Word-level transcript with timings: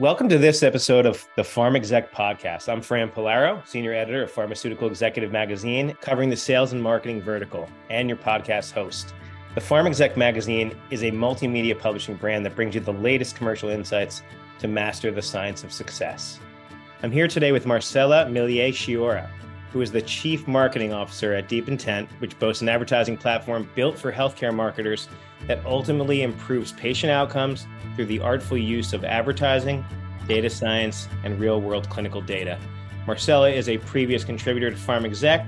Welcome 0.00 0.30
to 0.30 0.38
this 0.38 0.62
episode 0.62 1.04
of 1.04 1.28
the 1.36 1.42
Pharm 1.42 1.76
Exec 1.76 2.10
Podcast. 2.10 2.70
I'm 2.70 2.80
Fran 2.80 3.10
Polaro, 3.10 3.60
Senior 3.66 3.92
Editor 3.92 4.22
of 4.22 4.30
Pharmaceutical 4.30 4.88
Executive 4.88 5.30
Magazine, 5.30 5.94
covering 6.00 6.30
the 6.30 6.38
sales 6.38 6.72
and 6.72 6.82
marketing 6.82 7.20
vertical, 7.20 7.68
and 7.90 8.08
your 8.08 8.16
podcast 8.16 8.72
host. 8.72 9.12
The 9.54 9.60
Pharm 9.60 9.86
Exec 9.86 10.16
Magazine 10.16 10.74
is 10.88 11.02
a 11.02 11.10
multimedia 11.10 11.78
publishing 11.78 12.14
brand 12.14 12.46
that 12.46 12.56
brings 12.56 12.74
you 12.74 12.80
the 12.80 12.94
latest 12.94 13.36
commercial 13.36 13.68
insights 13.68 14.22
to 14.60 14.68
master 14.68 15.10
the 15.10 15.20
science 15.20 15.64
of 15.64 15.70
success. 15.70 16.40
I'm 17.02 17.12
here 17.12 17.28
today 17.28 17.52
with 17.52 17.66
Marcella 17.66 18.24
Millier 18.24 18.68
Chiora, 18.70 19.28
who 19.72 19.80
is 19.80 19.92
the 19.92 20.02
Chief 20.02 20.46
Marketing 20.48 20.92
Officer 20.92 21.32
at 21.34 21.48
Deep 21.48 21.68
Intent, 21.68 22.08
which 22.18 22.38
boasts 22.38 22.62
an 22.62 22.68
advertising 22.68 23.16
platform 23.16 23.68
built 23.74 23.98
for 23.98 24.12
healthcare 24.12 24.54
marketers 24.54 25.08
that 25.46 25.64
ultimately 25.64 26.22
improves 26.22 26.72
patient 26.72 27.10
outcomes 27.10 27.66
through 27.94 28.06
the 28.06 28.20
artful 28.20 28.58
use 28.58 28.92
of 28.92 29.04
advertising, 29.04 29.84
data 30.26 30.50
science, 30.50 31.08
and 31.24 31.38
real 31.40 31.60
world 31.60 31.88
clinical 31.88 32.20
data. 32.20 32.58
Marcella 33.06 33.50
is 33.50 33.68
a 33.68 33.78
previous 33.78 34.24
contributor 34.24 34.70
to 34.70 34.76
Pharm 34.76 35.04
Exec 35.04 35.46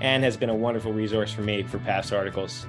and 0.00 0.22
has 0.24 0.36
been 0.36 0.50
a 0.50 0.54
wonderful 0.54 0.92
resource 0.92 1.32
for 1.32 1.42
me 1.42 1.62
for 1.62 1.78
past 1.78 2.12
articles. 2.12 2.66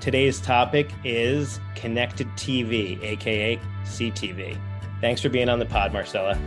Today's 0.00 0.40
topic 0.40 0.90
is 1.04 1.60
connected 1.74 2.26
TV, 2.30 3.00
aka 3.02 3.58
CTV. 3.84 4.58
Thanks 5.00 5.20
for 5.20 5.28
being 5.28 5.48
on 5.48 5.58
the 5.58 5.66
pod, 5.66 5.92
Marcella. 5.92 6.38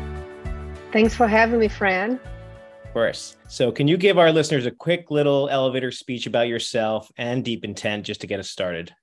Thanks 0.91 1.15
for 1.15 1.27
having 1.27 1.59
me, 1.59 1.67
Fran. 1.67 2.19
Of 2.95 2.99
course. 2.99 3.35
So, 3.49 3.73
can 3.73 3.89
you 3.89 3.97
give 3.97 4.17
our 4.17 4.31
listeners 4.31 4.65
a 4.65 4.71
quick 4.71 5.11
little 5.11 5.49
elevator 5.49 5.91
speech 5.91 6.27
about 6.27 6.47
yourself 6.47 7.11
and 7.17 7.43
Deep 7.43 7.65
Intent 7.65 8.05
just 8.05 8.21
to 8.21 8.27
get 8.27 8.39
us 8.39 8.49
started? 8.49 8.95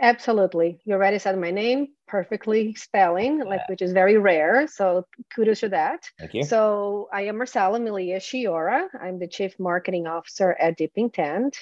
Absolutely. 0.00 0.80
You 0.84 0.94
already 0.94 1.20
said 1.20 1.38
my 1.38 1.52
name 1.52 1.86
perfectly 2.08 2.74
spelling, 2.74 3.38
yeah. 3.38 3.44
like 3.44 3.68
which 3.68 3.80
is 3.80 3.92
very 3.92 4.18
rare. 4.18 4.66
So 4.66 5.06
kudos 5.32 5.60
to 5.60 5.68
that. 5.68 6.10
Thank 6.18 6.34
you. 6.34 6.42
So 6.42 7.08
I 7.12 7.22
am 7.26 7.36
Marcella 7.36 7.78
Milia 7.78 8.16
Chiora. 8.16 8.88
I'm 9.00 9.20
the 9.20 9.28
Chief 9.28 9.54
Marketing 9.60 10.08
Officer 10.08 10.56
at 10.58 10.76
Deep 10.76 10.90
Intent. 10.96 11.56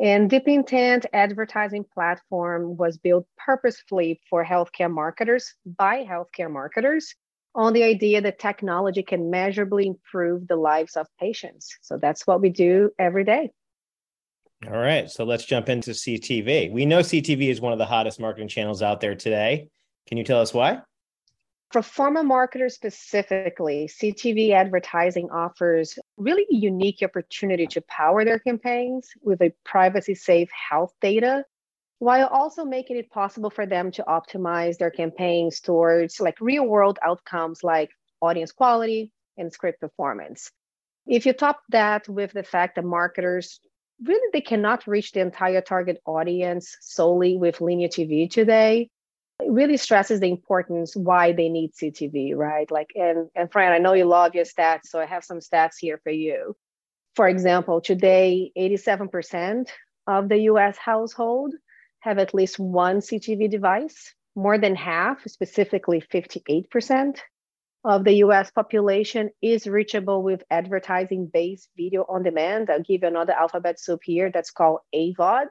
And 0.00 0.30
Deep 0.30 0.48
Intent 0.48 1.04
advertising 1.12 1.84
platform 1.84 2.78
was 2.78 2.96
built 2.96 3.26
purposefully 3.36 4.22
for 4.30 4.42
healthcare 4.42 4.90
marketers 4.90 5.52
by 5.66 6.02
healthcare 6.02 6.50
marketers 6.50 7.14
on 7.54 7.72
the 7.72 7.84
idea 7.84 8.20
that 8.20 8.38
technology 8.38 9.02
can 9.02 9.30
measurably 9.30 9.86
improve 9.86 10.48
the 10.48 10.56
lives 10.56 10.96
of 10.96 11.06
patients. 11.20 11.76
So 11.82 11.98
that's 11.98 12.26
what 12.26 12.40
we 12.40 12.50
do 12.50 12.90
every 12.98 13.24
day. 13.24 13.50
All 14.66 14.72
right, 14.72 15.10
so 15.10 15.24
let's 15.24 15.44
jump 15.44 15.68
into 15.68 15.90
CTV. 15.90 16.72
We 16.72 16.86
know 16.86 17.00
CTV 17.00 17.50
is 17.50 17.60
one 17.60 17.72
of 17.72 17.78
the 17.78 17.84
hottest 17.84 18.18
marketing 18.18 18.48
channels 18.48 18.82
out 18.82 19.00
there 19.00 19.14
today. 19.14 19.68
Can 20.06 20.16
you 20.16 20.24
tell 20.24 20.40
us 20.40 20.54
why? 20.54 20.80
For 21.70 21.80
pharma 21.80 22.24
marketers 22.24 22.74
specifically, 22.74 23.88
CTV 23.88 24.52
advertising 24.52 25.28
offers 25.30 25.98
really 26.16 26.46
unique 26.48 27.00
opportunity 27.02 27.66
to 27.66 27.82
power 27.82 28.24
their 28.24 28.38
campaigns 28.38 29.10
with 29.22 29.42
a 29.42 29.52
privacy 29.64 30.14
safe 30.14 30.48
health 30.70 30.92
data 31.00 31.44
while 31.98 32.26
also 32.26 32.64
making 32.64 32.96
it 32.96 33.10
possible 33.10 33.50
for 33.50 33.66
them 33.66 33.90
to 33.92 34.04
optimize 34.04 34.78
their 34.78 34.90
campaigns 34.90 35.60
towards 35.60 36.20
like 36.20 36.40
real 36.40 36.66
world 36.66 36.98
outcomes 37.02 37.62
like 37.62 37.90
audience 38.20 38.52
quality 38.52 39.10
and 39.36 39.52
script 39.52 39.80
performance. 39.80 40.50
If 41.06 41.26
you 41.26 41.32
top 41.32 41.60
that 41.70 42.08
with 42.08 42.32
the 42.32 42.42
fact 42.42 42.76
that 42.76 42.84
marketers 42.84 43.60
really 44.02 44.28
they 44.32 44.40
cannot 44.40 44.86
reach 44.86 45.12
the 45.12 45.20
entire 45.20 45.60
target 45.60 46.00
audience 46.06 46.76
solely 46.80 47.36
with 47.36 47.60
linear 47.60 47.88
TV 47.88 48.30
today. 48.30 48.90
It 49.40 49.50
really 49.50 49.76
stresses 49.76 50.20
the 50.20 50.30
importance 50.30 50.94
why 50.94 51.32
they 51.32 51.48
need 51.48 51.72
CTV, 51.74 52.36
right? 52.36 52.70
Like, 52.70 52.90
and 52.94 53.28
and 53.34 53.50
Fran, 53.50 53.72
I 53.72 53.78
know 53.78 53.92
you 53.92 54.04
love 54.04 54.34
your 54.34 54.44
stats, 54.44 54.84
so 54.84 55.00
I 55.00 55.06
have 55.06 55.24
some 55.24 55.40
stats 55.40 55.74
here 55.80 55.98
for 56.02 56.10
you. 56.10 56.56
For 57.16 57.28
example, 57.28 57.80
today, 57.80 58.52
87% 58.56 59.68
of 60.06 60.28
the 60.28 60.38
US 60.50 60.76
household 60.76 61.54
have 62.04 62.18
at 62.18 62.34
least 62.34 62.58
one 62.58 62.98
CTV 63.00 63.50
device. 63.50 64.14
More 64.36 64.58
than 64.58 64.74
half, 64.74 65.22
specifically 65.26 66.00
58%, 66.00 67.18
of 67.84 68.04
the 68.04 68.14
US 68.24 68.50
population 68.50 69.30
is 69.42 69.66
reachable 69.66 70.22
with 70.22 70.42
advertising 70.50 71.30
based 71.32 71.68
video 71.76 72.04
on 72.08 72.22
demand. 72.22 72.70
I'll 72.70 72.82
give 72.82 73.02
you 73.02 73.08
another 73.08 73.32
alphabet 73.32 73.78
soup 73.78 74.00
here 74.02 74.30
that's 74.32 74.50
called 74.50 74.80
AVOD. 74.94 75.46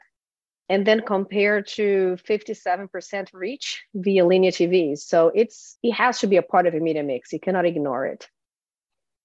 And 0.70 0.88
then 0.88 1.02
compared 1.02 1.68
to 1.76 2.18
57% 2.28 3.28
reach 3.34 3.84
via 3.94 4.26
linear 4.26 4.52
TV. 4.52 4.98
So 4.98 5.32
it's 5.36 5.78
it 5.84 5.92
has 5.92 6.20
to 6.20 6.28
be 6.28 6.38
a 6.38 6.42
part 6.42 6.66
of 6.66 6.74
a 6.74 6.80
media 6.80 7.04
mix. 7.04 7.34
You 7.34 7.40
cannot 7.40 7.66
ignore 7.66 8.08
it. 8.08 8.28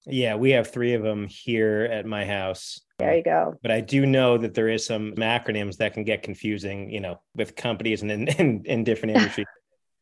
Yeah, 0.06 0.36
we 0.36 0.50
have 0.50 0.70
three 0.70 0.94
of 0.94 1.02
them 1.02 1.26
here 1.28 1.88
at 1.90 2.06
my 2.06 2.24
house. 2.24 2.80
There 2.98 3.16
you 3.16 3.22
go. 3.22 3.54
But 3.62 3.70
I 3.70 3.80
do 3.80 4.06
know 4.06 4.38
that 4.38 4.54
there 4.54 4.68
is 4.68 4.84
some 4.86 5.12
acronyms 5.12 5.76
that 5.76 5.94
can 5.94 6.04
get 6.04 6.22
confusing, 6.22 6.90
you 6.90 7.00
know, 7.00 7.20
with 7.34 7.56
companies 7.56 8.02
and 8.02 8.10
in, 8.10 8.28
in, 8.38 8.62
in 8.64 8.84
different 8.84 9.16
industries. 9.16 9.46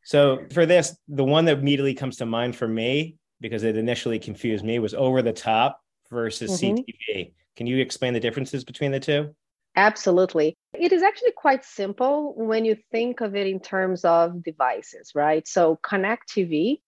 So 0.04 0.46
for 0.52 0.66
this, 0.66 0.96
the 1.08 1.24
one 1.24 1.46
that 1.46 1.58
immediately 1.58 1.94
comes 1.94 2.16
to 2.18 2.26
mind 2.26 2.54
for 2.54 2.68
me, 2.68 3.16
because 3.40 3.64
it 3.64 3.76
initially 3.76 4.18
confused 4.18 4.64
me, 4.64 4.78
was 4.78 4.94
over 4.94 5.20
the 5.20 5.32
top 5.32 5.80
versus 6.10 6.60
mm-hmm. 6.60 6.76
CTV. 6.76 7.32
Can 7.56 7.66
you 7.66 7.78
explain 7.78 8.14
the 8.14 8.20
differences 8.20 8.64
between 8.64 8.92
the 8.92 9.00
two? 9.00 9.34
Absolutely. 9.74 10.56
It 10.72 10.92
is 10.92 11.02
actually 11.02 11.32
quite 11.32 11.64
simple 11.64 12.34
when 12.36 12.64
you 12.64 12.76
think 12.90 13.20
of 13.20 13.36
it 13.36 13.46
in 13.46 13.60
terms 13.60 14.04
of 14.04 14.42
devices, 14.42 15.12
right? 15.14 15.46
So 15.46 15.78
Connect 15.82 16.28
TV 16.30 16.80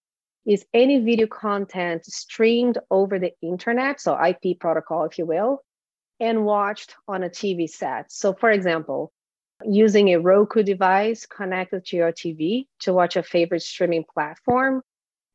is 0.46 0.64
any 0.72 1.00
video 1.00 1.26
content 1.26 2.04
streamed 2.04 2.78
over 2.90 3.18
the 3.18 3.32
internet, 3.42 4.00
so 4.00 4.18
IP 4.22 4.58
protocol, 4.58 5.04
if 5.04 5.18
you 5.18 5.26
will, 5.26 5.62
and 6.20 6.44
watched 6.44 6.94
on 7.06 7.22
a 7.22 7.28
TV 7.28 7.68
set. 7.68 8.10
So, 8.10 8.32
for 8.32 8.50
example, 8.50 9.12
using 9.64 10.08
a 10.08 10.20
Roku 10.20 10.62
device 10.62 11.26
connected 11.26 11.84
to 11.86 11.96
your 11.96 12.12
TV 12.12 12.66
to 12.80 12.92
watch 12.92 13.16
a 13.16 13.22
favorite 13.22 13.62
streaming 13.62 14.04
platform, 14.12 14.82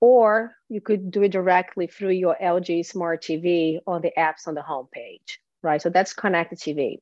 or 0.01 0.55
you 0.69 0.81
could 0.81 1.11
do 1.11 1.23
it 1.23 1.31
directly 1.31 1.87
through 1.87 2.11
your 2.11 2.35
LG 2.41 2.85
Smart 2.85 3.23
TV 3.23 3.79
on 3.85 4.01
the 4.01 4.11
apps 4.17 4.47
on 4.47 4.55
the 4.55 4.61
homepage, 4.61 5.37
right? 5.61 5.81
So 5.81 5.89
that's 5.89 6.13
connected 6.13 6.59
TV. 6.59 6.97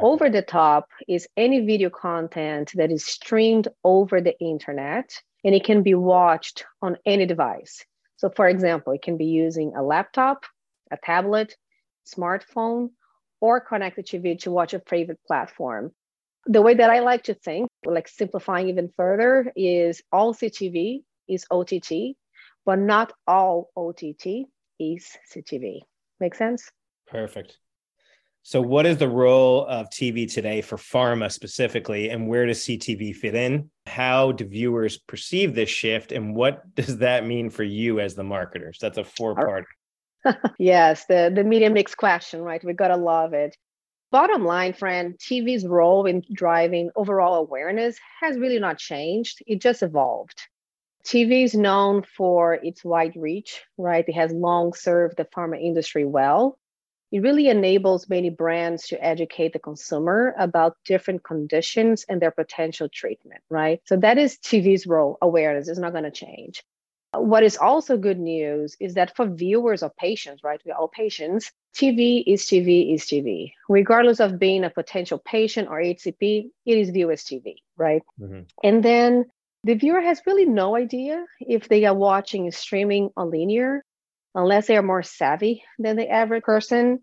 Over 0.00 0.28
the 0.28 0.42
top 0.42 0.88
is 1.06 1.28
any 1.36 1.60
video 1.60 1.88
content 1.88 2.72
that 2.74 2.90
is 2.90 3.04
streamed 3.04 3.68
over 3.84 4.20
the 4.20 4.36
internet 4.40 5.22
and 5.44 5.54
it 5.54 5.64
can 5.64 5.82
be 5.82 5.94
watched 5.94 6.64
on 6.82 6.96
any 7.04 7.26
device. 7.26 7.84
So, 8.16 8.30
for 8.30 8.48
example, 8.48 8.92
it 8.92 9.02
can 9.02 9.16
be 9.16 9.26
using 9.26 9.74
a 9.76 9.82
laptop, 9.82 10.44
a 10.90 10.96
tablet, 10.96 11.56
smartphone, 12.06 12.90
or 13.40 13.60
connected 13.60 14.06
TV 14.06 14.38
to 14.40 14.50
watch 14.50 14.72
a 14.74 14.80
favorite 14.80 15.20
platform 15.26 15.92
the 16.46 16.62
way 16.62 16.74
that 16.74 16.90
I 16.90 17.00
like 17.00 17.24
to 17.24 17.34
think, 17.34 17.68
like 17.84 18.08
simplifying 18.08 18.68
even 18.68 18.90
further, 18.96 19.52
is 19.56 20.02
all 20.12 20.34
CTV 20.34 21.02
is 21.28 21.46
OTT, 21.50 22.16
but 22.66 22.78
not 22.78 23.12
all 23.26 23.70
OTT 23.76 24.46
is 24.78 25.16
CTV. 25.32 25.80
Make 26.20 26.34
sense? 26.34 26.70
Perfect. 27.06 27.58
So, 28.42 28.60
what 28.60 28.84
is 28.84 28.98
the 28.98 29.08
role 29.08 29.66
of 29.66 29.88
TV 29.88 30.30
today 30.30 30.60
for 30.60 30.76
pharma 30.76 31.32
specifically, 31.32 32.10
and 32.10 32.28
where 32.28 32.44
does 32.44 32.60
CTV 32.60 33.16
fit 33.16 33.34
in? 33.34 33.70
How 33.86 34.32
do 34.32 34.44
viewers 34.44 34.98
perceive 34.98 35.54
this 35.54 35.68
shift, 35.68 36.12
and 36.12 36.34
what 36.34 36.74
does 36.74 36.98
that 36.98 37.26
mean 37.26 37.50
for 37.50 37.62
you 37.62 38.00
as 38.00 38.14
the 38.14 38.24
marketers? 38.24 38.78
That's 38.80 38.98
a 38.98 39.04
four 39.04 39.34
part. 39.34 39.66
yes, 40.58 41.04
the, 41.06 41.30
the 41.34 41.44
media 41.44 41.70
mix 41.70 41.94
question, 41.94 42.40
right? 42.40 42.64
We 42.64 42.72
got 42.72 42.88
to 42.88 42.96
love 42.96 43.34
it. 43.34 43.56
Bottom 44.10 44.44
line, 44.44 44.72
Fran 44.72 45.14
TV's 45.14 45.66
role 45.66 46.06
in 46.06 46.22
driving 46.32 46.90
overall 46.94 47.34
awareness 47.34 47.98
has 48.20 48.38
really 48.38 48.60
not 48.60 48.78
changed. 48.78 49.42
It 49.46 49.60
just 49.60 49.82
evolved. 49.82 50.40
TV 51.04 51.44
is 51.44 51.54
known 51.54 52.02
for 52.02 52.54
its 52.54 52.84
wide 52.84 53.14
reach, 53.16 53.60
right? 53.76 54.08
It 54.08 54.14
has 54.14 54.32
long 54.32 54.72
served 54.72 55.16
the 55.16 55.24
pharma 55.26 55.60
industry 55.60 56.04
well. 56.04 56.58
It 57.14 57.22
really 57.22 57.48
enables 57.48 58.08
many 58.08 58.28
brands 58.28 58.88
to 58.88 59.00
educate 59.00 59.52
the 59.52 59.60
consumer 59.60 60.34
about 60.36 60.76
different 60.84 61.22
conditions 61.22 62.04
and 62.08 62.20
their 62.20 62.32
potential 62.32 62.88
treatment, 62.92 63.40
right? 63.48 63.80
So 63.84 63.96
that 63.98 64.18
is 64.18 64.36
TV's 64.38 64.84
role. 64.84 65.16
Awareness 65.22 65.68
is 65.68 65.78
not 65.78 65.92
going 65.92 66.02
to 66.02 66.10
change. 66.10 66.64
What 67.12 67.44
is 67.44 67.56
also 67.56 67.96
good 67.96 68.18
news 68.18 68.76
is 68.80 68.94
that 68.94 69.14
for 69.14 69.28
viewers 69.28 69.84
or 69.84 69.92
patients, 69.96 70.42
right? 70.42 70.60
We're 70.66 70.74
all 70.74 70.88
patients. 70.88 71.52
TV 71.76 72.24
is 72.26 72.46
TV 72.46 72.92
is 72.92 73.04
TV. 73.04 73.52
Regardless 73.68 74.18
of 74.18 74.40
being 74.40 74.64
a 74.64 74.70
potential 74.70 75.22
patient 75.24 75.68
or 75.68 75.80
HCP, 75.80 76.50
it 76.66 76.78
is 76.78 76.90
viewed 76.90 77.12
as 77.12 77.22
TV, 77.22 77.58
right? 77.76 78.02
Mm-hmm. 78.20 78.40
And 78.64 78.82
then 78.82 79.26
the 79.62 79.74
viewer 79.74 80.00
has 80.00 80.20
really 80.26 80.46
no 80.46 80.74
idea 80.74 81.24
if 81.38 81.68
they 81.68 81.84
are 81.84 81.94
watching 81.94 82.50
streaming 82.50 83.10
or 83.16 83.26
linear, 83.26 83.84
unless 84.34 84.66
they 84.66 84.76
are 84.76 84.82
more 84.82 85.02
savvy 85.02 85.62
than 85.78 85.96
the 85.96 86.08
average 86.08 86.44
person. 86.44 87.00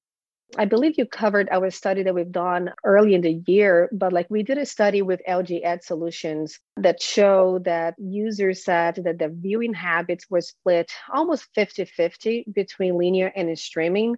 I 0.57 0.65
believe 0.65 0.95
you 0.97 1.05
covered 1.05 1.47
our 1.49 1.69
study 1.69 2.03
that 2.03 2.13
we've 2.13 2.31
done 2.31 2.71
early 2.83 3.13
in 3.13 3.21
the 3.21 3.41
year, 3.47 3.89
but 3.93 4.11
like 4.11 4.27
we 4.29 4.43
did 4.43 4.57
a 4.57 4.65
study 4.65 5.01
with 5.01 5.21
LG 5.27 5.63
Ad 5.63 5.81
Solutions 5.81 6.59
that 6.75 7.01
show 7.01 7.59
that 7.63 7.95
users 7.97 8.65
said 8.65 8.99
that 9.05 9.17
their 9.17 9.31
viewing 9.31 9.73
habits 9.73 10.25
were 10.29 10.41
split 10.41 10.91
almost 11.13 11.47
50 11.55 11.85
50 11.85 12.45
between 12.53 12.97
linear 12.97 13.31
and 13.33 13.57
streaming. 13.57 14.17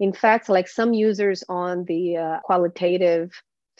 In 0.00 0.12
fact, 0.12 0.48
like 0.48 0.66
some 0.66 0.92
users 0.92 1.44
on 1.48 1.84
the 1.84 2.16
uh, 2.16 2.40
qualitative 2.40 3.30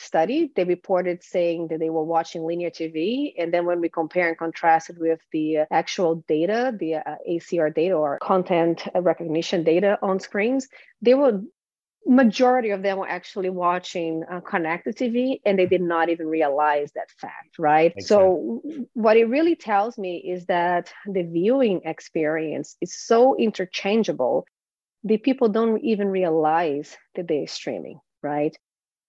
study, 0.01 0.51
they 0.55 0.65
reported 0.65 1.23
saying 1.23 1.69
that 1.69 1.81
they 1.81 1.91
were 1.91 2.05
watching 2.05 2.45
linear 2.45 2.71
TV. 2.71 3.35
And 3.39 3.53
then 3.53 3.67
when 3.67 3.81
we 3.81 3.89
compare 3.89 4.29
and 4.29 4.39
contrast 4.39 4.91
it 4.91 4.97
with 4.99 5.21
the 5.33 5.59
actual 5.71 6.25
data, 6.29 6.75
the 6.79 6.97
uh, 6.97 7.17
ACR 7.29 7.75
data 7.75 7.95
or 7.95 8.19
content 8.21 8.87
recognition 8.95 9.65
data 9.65 9.99
on 10.03 10.21
screens, 10.21 10.69
they 11.03 11.15
were 11.15 11.41
majority 12.07 12.71
of 12.71 12.83
them 12.83 12.99
were 12.99 13.09
actually 13.09 13.51
watching 13.51 14.25
uh, 14.31 14.41
connected 14.41 14.97
TV 14.97 15.41
and 15.45 15.59
they 15.59 15.67
did 15.67 15.83
not 15.83 16.09
even 16.09 16.27
realize 16.27 16.91
that 16.93 17.11
fact, 17.11 17.59
right? 17.59 17.93
Makes 17.95 18.09
so, 18.09 18.63
sense. 18.65 18.89
what 18.95 19.17
it 19.17 19.27
really 19.27 19.57
tells 19.57 19.99
me 19.99 20.17
is 20.17 20.47
that 20.47 20.91
the 21.07 21.23
viewing 21.23 21.83
experience 21.85 22.77
is 22.81 22.99
so 22.99 23.37
interchangeable, 23.37 24.47
the 25.05 25.19
people 25.19 25.49
don't 25.49 25.85
even 25.85 26.09
realize 26.09 26.97
that 27.15 27.29
they're 27.29 27.47
streaming, 27.47 28.01
right? 28.23 28.57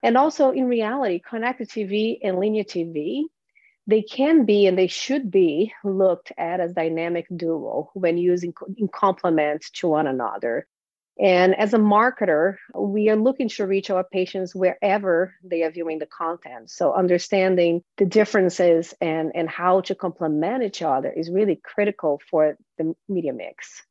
And 0.01 0.17
also, 0.17 0.51
in 0.51 0.65
reality, 0.65 1.19
connected 1.19 1.69
TV 1.69 2.19
and 2.23 2.39
linear 2.39 2.63
TV, 2.63 3.23
they 3.85 4.01
can 4.01 4.45
be 4.45 4.67
and 4.67 4.77
they 4.77 4.87
should 4.87 5.31
be 5.31 5.73
looked 5.83 6.31
at 6.37 6.59
as 6.59 6.73
dynamic 6.73 7.25
duo 7.35 7.89
when 7.93 8.17
using 8.17 8.53
in 8.77 8.87
complement 8.87 9.65
to 9.73 9.87
one 9.87 10.07
another. 10.07 10.67
And 11.19 11.53
as 11.55 11.73
a 11.73 11.77
marketer, 11.77 12.55
we 12.73 13.09
are 13.09 13.17
looking 13.17 13.49
to 13.49 13.67
reach 13.67 13.89
our 13.89 14.05
patients 14.05 14.55
wherever 14.55 15.33
they 15.43 15.63
are 15.63 15.71
viewing 15.71 15.99
the 15.99 16.05
content. 16.05 16.69
So 16.69 16.93
understanding 16.93 17.81
the 17.97 18.05
differences 18.05 18.93
and, 19.01 19.33
and 19.35 19.49
how 19.49 19.81
to 19.81 19.95
complement 19.95 20.63
each 20.63 20.81
other 20.81 21.11
is 21.11 21.29
really 21.29 21.59
critical 21.61 22.21
for 22.29 22.55
the 22.77 22.95
media 23.09 23.33
mix. 23.33 23.83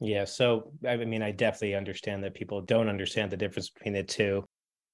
Yeah. 0.00 0.24
So, 0.24 0.72
I 0.84 0.96
mean, 0.96 1.22
I 1.22 1.30
definitely 1.30 1.76
understand 1.76 2.24
that 2.24 2.34
people 2.34 2.60
don't 2.60 2.88
understand 2.88 3.30
the 3.30 3.36
difference 3.36 3.70
between 3.70 3.94
the 3.94 4.02
two. 4.02 4.44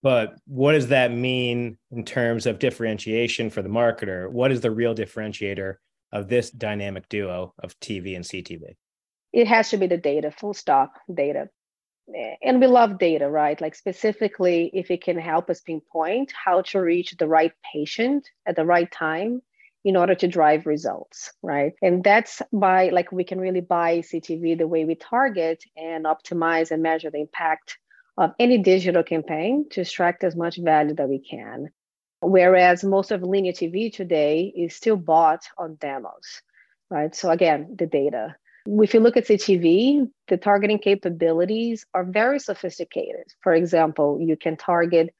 But 0.02 0.34
what 0.46 0.72
does 0.72 0.88
that 0.88 1.12
mean 1.12 1.76
in 1.90 2.04
terms 2.04 2.46
of 2.46 2.58
differentiation 2.58 3.50
for 3.50 3.62
the 3.62 3.68
marketer? 3.68 4.30
What 4.30 4.52
is 4.52 4.60
the 4.60 4.70
real 4.70 4.94
differentiator 4.94 5.74
of 6.12 6.28
this 6.28 6.50
dynamic 6.50 7.08
duo 7.08 7.54
of 7.62 7.78
TV 7.80 8.14
and 8.14 8.24
CTV? 8.24 8.76
It 9.32 9.46
has 9.48 9.70
to 9.70 9.76
be 9.76 9.86
the 9.86 9.96
data, 9.96 10.30
full 10.30 10.54
stop 10.54 10.94
data. 11.12 11.48
And 12.42 12.60
we 12.60 12.66
love 12.66 12.98
data, 12.98 13.28
right? 13.28 13.60
Like 13.60 13.74
specifically, 13.74 14.70
if 14.72 14.90
it 14.90 15.02
can 15.02 15.18
help 15.18 15.50
us 15.50 15.60
pinpoint 15.60 16.32
how 16.32 16.62
to 16.62 16.80
reach 16.80 17.14
the 17.18 17.28
right 17.28 17.52
patient 17.70 18.26
at 18.46 18.56
the 18.56 18.64
right 18.64 18.90
time 18.90 19.42
in 19.84 19.96
order 19.96 20.14
to 20.14 20.26
drive 20.26 20.66
results, 20.66 21.32
right? 21.42 21.72
And 21.82 22.02
that's 22.02 22.40
by 22.52 22.88
like 22.88 23.12
we 23.12 23.24
can 23.24 23.38
really 23.38 23.60
buy 23.60 23.98
CTV 23.98 24.56
the 24.56 24.66
way 24.66 24.86
we 24.86 24.94
target 24.94 25.62
and 25.76 26.06
optimize 26.06 26.70
and 26.70 26.82
measure 26.82 27.10
the 27.10 27.20
impact 27.20 27.76
of 28.19 28.35
any 28.38 28.59
digital 28.59 29.05
campaign 29.05 29.67
to 29.70 29.82
extract 29.82 30.25
as 30.25 30.35
much 30.35 30.59
value 30.59 30.94
that 30.97 31.09
we 31.09 31.20
can. 31.20 31.70
Whereas 32.20 32.82
most 32.82 33.12
of 33.12 33.23
linear 33.23 33.53
TV 33.53 33.94
today 33.94 34.53
is 34.56 34.75
still 34.75 34.97
bought 34.97 35.44
on 35.56 35.76
demos, 35.76 36.43
right? 36.91 37.15
So 37.15 37.31
again, 37.31 37.76
the 37.79 37.87
data. 37.87 38.35
If 38.67 38.93
you 38.93 39.00
look 39.00 39.17
at 39.17 39.26
CTV, 39.26 40.11
the 40.26 40.37
targeting 40.37 40.81
capabilities 40.81 41.87
are 41.94 42.05
very 42.05 42.41
sophisticated. 42.41 43.32
For 43.41 43.55
example, 43.55 44.19
you 44.20 44.37
can 44.37 44.56
target 44.56 45.15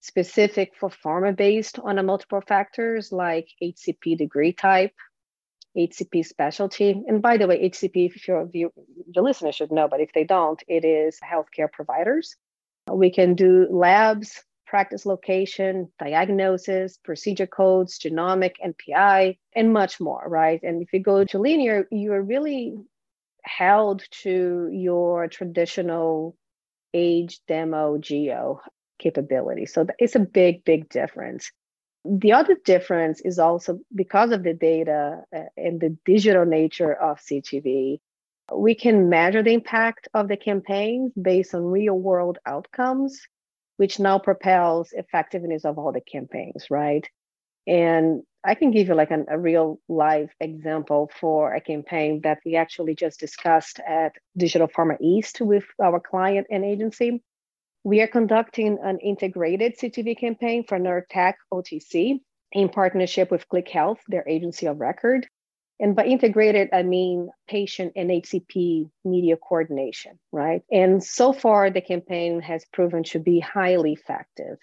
specific 0.00 0.72
for 0.78 0.90
pharma 0.90 1.36
based 1.36 1.80
on 1.80 1.98
a 1.98 2.04
multiple 2.04 2.40
factors 2.46 3.10
like 3.10 3.48
HCP 3.60 4.16
degree 4.16 4.52
type, 4.52 4.92
HCP 5.76 6.24
specialty. 6.24 7.02
And 7.08 7.20
by 7.20 7.36
the 7.36 7.48
way, 7.48 7.68
HCP, 7.68 8.06
if 8.14 8.28
you're, 8.28 8.46
the 8.46 9.22
listeners 9.22 9.56
should 9.56 9.72
know, 9.72 9.88
but 9.88 10.00
if 10.00 10.12
they 10.14 10.24
don't, 10.24 10.62
it 10.68 10.84
is 10.84 11.18
healthcare 11.20 11.70
providers. 11.70 12.36
We 12.90 13.10
can 13.10 13.34
do 13.34 13.66
labs, 13.70 14.42
practice 14.66 15.06
location, 15.06 15.90
diagnosis, 15.98 16.98
procedure 17.04 17.46
codes, 17.46 17.98
genomic, 17.98 18.54
NPI, 18.64 19.38
and 19.54 19.72
much 19.72 20.00
more, 20.00 20.24
right? 20.26 20.60
And 20.62 20.82
if 20.82 20.92
you 20.92 21.00
go 21.00 21.24
to 21.24 21.38
linear, 21.38 21.86
you 21.90 22.12
are 22.12 22.22
really 22.22 22.74
held 23.42 24.02
to 24.22 24.68
your 24.72 25.28
traditional 25.28 26.36
age 26.92 27.40
demo 27.46 27.98
geo 27.98 28.60
capability. 28.98 29.66
So 29.66 29.86
it's 29.98 30.14
a 30.14 30.20
big, 30.20 30.64
big 30.64 30.88
difference. 30.88 31.50
The 32.04 32.32
other 32.32 32.56
difference 32.64 33.20
is 33.20 33.38
also 33.38 33.80
because 33.94 34.30
of 34.30 34.42
the 34.42 34.54
data 34.54 35.22
uh, 35.34 35.44
and 35.56 35.80
the 35.80 35.96
digital 36.04 36.44
nature 36.44 36.92
of 36.92 37.18
CTV, 37.18 38.00
we 38.52 38.74
can 38.74 39.08
measure 39.08 39.42
the 39.42 39.52
impact 39.52 40.08
of 40.14 40.28
the 40.28 40.36
campaigns 40.36 41.12
based 41.20 41.54
on 41.54 41.64
real 41.64 41.98
world 41.98 42.38
outcomes, 42.46 43.20
which 43.76 43.98
now 43.98 44.18
propels 44.18 44.92
effectiveness 44.92 45.64
of 45.64 45.78
all 45.78 45.92
the 45.92 46.00
campaigns, 46.00 46.66
right? 46.70 47.08
And 47.66 48.22
I 48.44 48.54
can 48.54 48.70
give 48.70 48.88
you 48.88 48.94
like 48.94 49.10
an, 49.10 49.24
a 49.28 49.38
real 49.38 49.80
live 49.88 50.28
example 50.38 51.10
for 51.18 51.54
a 51.54 51.60
campaign 51.60 52.20
that 52.22 52.40
we 52.44 52.56
actually 52.56 52.94
just 52.94 53.18
discussed 53.18 53.80
at 53.80 54.12
Digital 54.36 54.68
Pharma 54.68 54.98
East 55.00 55.40
with 55.40 55.64
our 55.82 55.98
client 55.98 56.46
and 56.50 56.64
agency. 56.64 57.22
We 57.84 58.02
are 58.02 58.06
conducting 58.06 58.78
an 58.82 58.98
integrated 58.98 59.78
CTV 59.78 60.18
campaign 60.18 60.64
for 60.66 60.78
Nurtec 60.78 61.34
ODT 61.52 62.20
in 62.52 62.68
partnership 62.68 63.30
with 63.30 63.48
Klick 63.48 63.68
Health, 63.68 64.00
their 64.08 64.28
agency 64.28 64.66
of 64.66 64.78
record. 64.78 65.26
And 65.80 65.96
by 65.96 66.04
integrated, 66.04 66.68
I 66.72 66.82
mean 66.82 67.30
patient 67.48 67.94
and 67.96 68.10
HCP 68.10 68.90
media 69.04 69.36
coordination, 69.36 70.18
right? 70.30 70.62
And 70.70 71.02
so 71.02 71.32
far, 71.32 71.70
the 71.70 71.80
campaign 71.80 72.40
has 72.42 72.64
proven 72.72 73.02
to 73.04 73.18
be 73.18 73.40
highly 73.40 73.92
effective. 73.92 74.58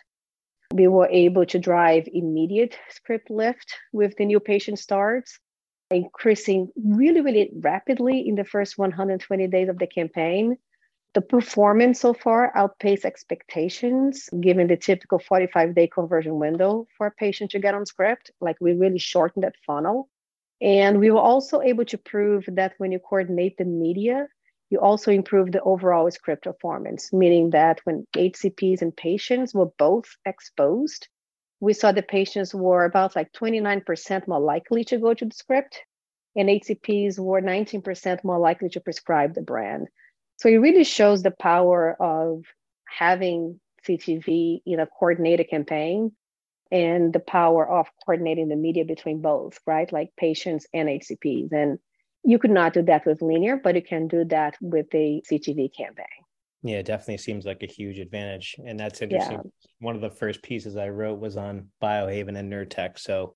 We 0.73 0.87
were 0.87 1.09
able 1.09 1.45
to 1.47 1.59
drive 1.59 2.07
immediate 2.11 2.77
script 2.89 3.29
lift 3.29 3.75
with 3.91 4.15
the 4.15 4.25
new 4.25 4.39
patient 4.39 4.79
starts, 4.79 5.37
increasing 5.89 6.69
really, 6.81 7.19
really 7.19 7.51
rapidly 7.59 8.25
in 8.25 8.35
the 8.35 8.45
first 8.45 8.77
120 8.77 9.47
days 9.47 9.67
of 9.67 9.79
the 9.79 9.87
campaign. 9.87 10.57
The 11.13 11.21
performance 11.21 11.99
so 11.99 12.13
far 12.13 12.55
outpaced 12.55 13.03
expectations, 13.03 14.29
given 14.39 14.67
the 14.67 14.77
typical 14.77 15.19
45 15.19 15.75
day 15.75 15.87
conversion 15.87 16.39
window 16.39 16.87
for 16.97 17.07
a 17.07 17.11
patient 17.11 17.51
to 17.51 17.59
get 17.59 17.75
on 17.75 17.85
script. 17.85 18.31
Like 18.39 18.55
we 18.61 18.71
really 18.71 18.97
shortened 18.97 19.43
that 19.43 19.55
funnel. 19.67 20.07
And 20.61 20.99
we 20.99 21.09
were 21.09 21.19
also 21.19 21.61
able 21.61 21.85
to 21.85 21.97
prove 21.97 22.45
that 22.47 22.73
when 22.77 22.91
you 22.91 22.99
coordinate 22.99 23.57
the 23.57 23.65
media, 23.65 24.27
you 24.69 24.79
also 24.79 25.11
improve 25.11 25.51
the 25.51 25.61
overall 25.61 26.09
script 26.11 26.43
performance, 26.43 27.11
meaning 27.11 27.49
that 27.49 27.81
when 27.83 28.07
HCPs 28.15 28.81
and 28.81 28.95
patients 28.95 29.53
were 29.53 29.71
both 29.77 30.05
exposed, 30.25 31.07
we 31.59 31.73
saw 31.73 31.91
the 31.91 32.01
patients 32.01 32.53
were 32.53 32.85
about 32.85 33.15
like 33.15 33.31
29% 33.33 34.27
more 34.27 34.39
likely 34.39 34.83
to 34.85 34.97
go 34.97 35.13
to 35.13 35.25
the 35.25 35.35
script, 35.35 35.81
and 36.35 36.47
HCPs 36.47 37.19
were 37.19 37.41
19% 37.41 38.23
more 38.23 38.39
likely 38.39 38.69
to 38.69 38.79
prescribe 38.79 39.33
the 39.33 39.41
brand. 39.41 39.87
So 40.37 40.47
it 40.47 40.55
really 40.55 40.83
shows 40.83 41.21
the 41.21 41.31
power 41.31 41.95
of 41.99 42.43
having 42.87 43.59
CTV 43.87 44.61
in 44.65 44.79
a 44.79 44.87
coordinated 44.87 45.49
campaign 45.49 46.11
and 46.71 47.11
the 47.11 47.19
power 47.19 47.67
of 47.67 47.87
coordinating 48.05 48.47
the 48.47 48.55
media 48.55 48.85
between 48.85 49.21
both, 49.21 49.59
right? 49.67 49.91
Like 49.91 50.11
patients 50.17 50.67
and 50.73 50.87
HCPs. 50.87 51.51
And 51.51 51.79
you 52.23 52.39
could 52.39 52.51
not 52.51 52.73
do 52.73 52.81
that 52.83 53.05
with 53.05 53.21
linear, 53.21 53.57
but 53.57 53.75
you 53.75 53.81
can 53.81 54.07
do 54.07 54.23
that 54.25 54.55
with 54.61 54.87
a 54.93 55.21
CTV 55.29 55.75
campaign. 55.75 56.05
Yeah, 56.63 56.77
it 56.77 56.85
definitely 56.85 57.17
seems 57.17 57.45
like 57.45 57.63
a 57.63 57.67
huge 57.67 57.97
advantage. 57.97 58.55
And 58.63 58.79
that's 58.79 59.01
interesting. 59.01 59.39
Yeah. 59.43 59.69
One 59.79 59.95
of 59.95 60.01
the 60.01 60.11
first 60.11 60.43
pieces 60.43 60.77
I 60.77 60.89
wrote 60.89 61.19
was 61.19 61.35
on 61.35 61.69
Biohaven 61.81 62.37
and 62.37 62.51
Nurtec. 62.51 62.99
So 62.99 63.35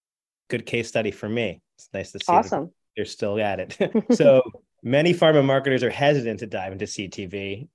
good 0.49 0.65
case 0.65 0.87
study 0.87 1.11
for 1.11 1.27
me. 1.27 1.61
It's 1.77 1.89
nice 1.93 2.11
to 2.11 2.19
see 2.19 2.31
awesome. 2.31 2.71
they're 2.95 3.05
still 3.05 3.39
at 3.39 3.59
it. 3.59 3.77
so 4.15 4.43
many 4.83 5.13
pharma 5.13 5.43
marketers 5.43 5.83
are 5.83 5.89
hesitant 5.89 6.39
to 6.41 6.47
dive 6.47 6.71
into 6.71 6.85
CTV. 6.85 7.67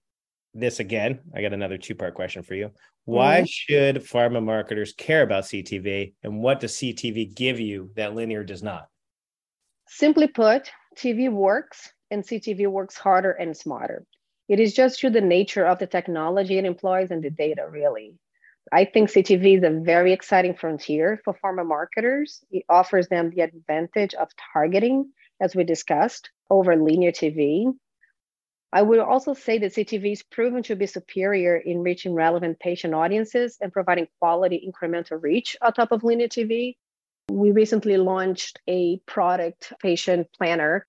This 0.53 0.81
again, 0.81 1.21
I 1.35 1.43
got 1.43 1.53
another 1.53 1.79
two 1.79 1.95
part 1.95 2.15
question 2.15 2.43
for 2.43 2.55
you. 2.55 2.71
Why 3.05 3.39
mm-hmm. 3.39 3.45
should 3.47 3.97
pharma 4.05 4.43
marketers 4.43 4.93
care 4.93 5.23
about 5.23 5.45
CTV 5.45 6.15
and 6.23 6.41
what 6.41 6.61
does 6.61 6.75
CTV 6.75 7.35
give 7.35 7.61
you 7.61 7.91
that 7.97 8.15
linear 8.15 8.45
does 8.45 8.63
not? 8.63 8.89
Simply 9.89 10.27
put, 10.27 10.71
TV 10.97 11.31
works 11.31 11.93
and 12.11 12.25
CTV 12.25 12.69
works 12.69 12.97
harder 12.97 13.33
and 13.33 13.57
smarter. 13.57 14.05
It 14.49 14.59
is 14.59 14.75
just 14.75 15.01
through 15.01 15.11
the 15.11 15.21
nature 15.21 15.65
of 15.65 15.79
the 15.79 15.87
technology 15.87 16.59
it 16.59 16.65
employs 16.65 17.11
and 17.13 17.23
the 17.23 17.31
data, 17.31 17.69
really. 17.69 18.15
I 18.73 18.85
think 18.85 19.11
CTV 19.11 19.59
is 19.59 19.63
a 19.65 19.81
very 19.81 20.13
exciting 20.13 20.55
frontier 20.55 21.21
for 21.25 21.37
pharma 21.43 21.67
marketers. 21.67 22.45
It 22.51 22.65
offers 22.69 23.09
them 23.09 23.31
the 23.31 23.43
advantage 23.43 24.15
of 24.15 24.29
targeting, 24.53 25.13
as 25.41 25.57
we 25.57 25.65
discussed, 25.65 26.31
over 26.51 26.77
linear 26.77 27.13
TV. 27.13 27.73
I 28.73 28.83
would 28.83 29.01
also 29.01 29.35
say 29.35 29.59
that 29.59 29.73
CTV 29.73 30.13
is 30.13 30.23
proven 30.23 30.63
to 30.65 30.77
be 30.77 30.87
superior 30.87 31.57
in 31.57 31.83
reaching 31.83 32.15
relevant 32.15 32.61
patient 32.61 32.95
audiences 32.95 33.59
and 33.61 33.73
providing 33.73 34.07
quality 34.21 34.65
incremental 34.65 35.21
reach 35.21 35.57
on 35.61 35.73
top 35.73 35.91
of 35.91 36.05
linear 36.05 36.29
TV. 36.29 36.77
We 37.31 37.51
recently 37.51 37.97
launched 37.97 38.61
a 38.69 38.99
product 39.07 39.73
patient 39.81 40.29
planner 40.37 40.87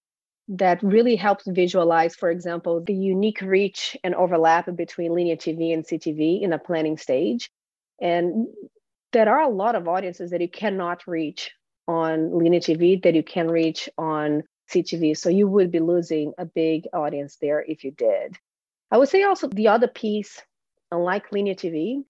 that 0.49 0.83
really 0.83 1.15
helps 1.15 1.45
visualize, 1.47 2.15
for 2.15 2.29
example, 2.29 2.83
the 2.83 2.93
unique 2.93 3.41
reach 3.41 3.97
and 4.03 4.13
overlap 4.13 4.75
between 4.75 5.13
linear 5.13 5.35
TV 5.35 5.73
and 5.73 5.83
CTV 5.83 6.41
in 6.41 6.53
a 6.53 6.59
planning 6.59 6.97
stage. 6.97 7.49
And 7.99 8.47
there 9.13 9.29
are 9.29 9.41
a 9.41 9.49
lot 9.49 9.75
of 9.75 9.87
audiences 9.87 10.31
that 10.31 10.41
you 10.41 10.49
cannot 10.49 11.07
reach 11.07 11.51
on 11.87 12.37
linear 12.37 12.59
TV 12.59 13.01
that 13.03 13.15
you 13.15 13.23
can 13.23 13.49
reach 13.49 13.89
on 13.97 14.43
CTV. 14.71 15.17
So 15.17 15.29
you 15.29 15.47
would 15.47 15.71
be 15.71 15.79
losing 15.79 16.33
a 16.37 16.45
big 16.45 16.87
audience 16.93 17.37
there 17.41 17.63
if 17.67 17.83
you 17.83 17.91
did. 17.91 18.35
I 18.89 18.97
would 18.97 19.09
say 19.09 19.23
also 19.23 19.47
the 19.47 19.69
other 19.69 19.87
piece, 19.87 20.41
unlike 20.91 21.31
linear 21.31 21.55
TV, 21.55 22.03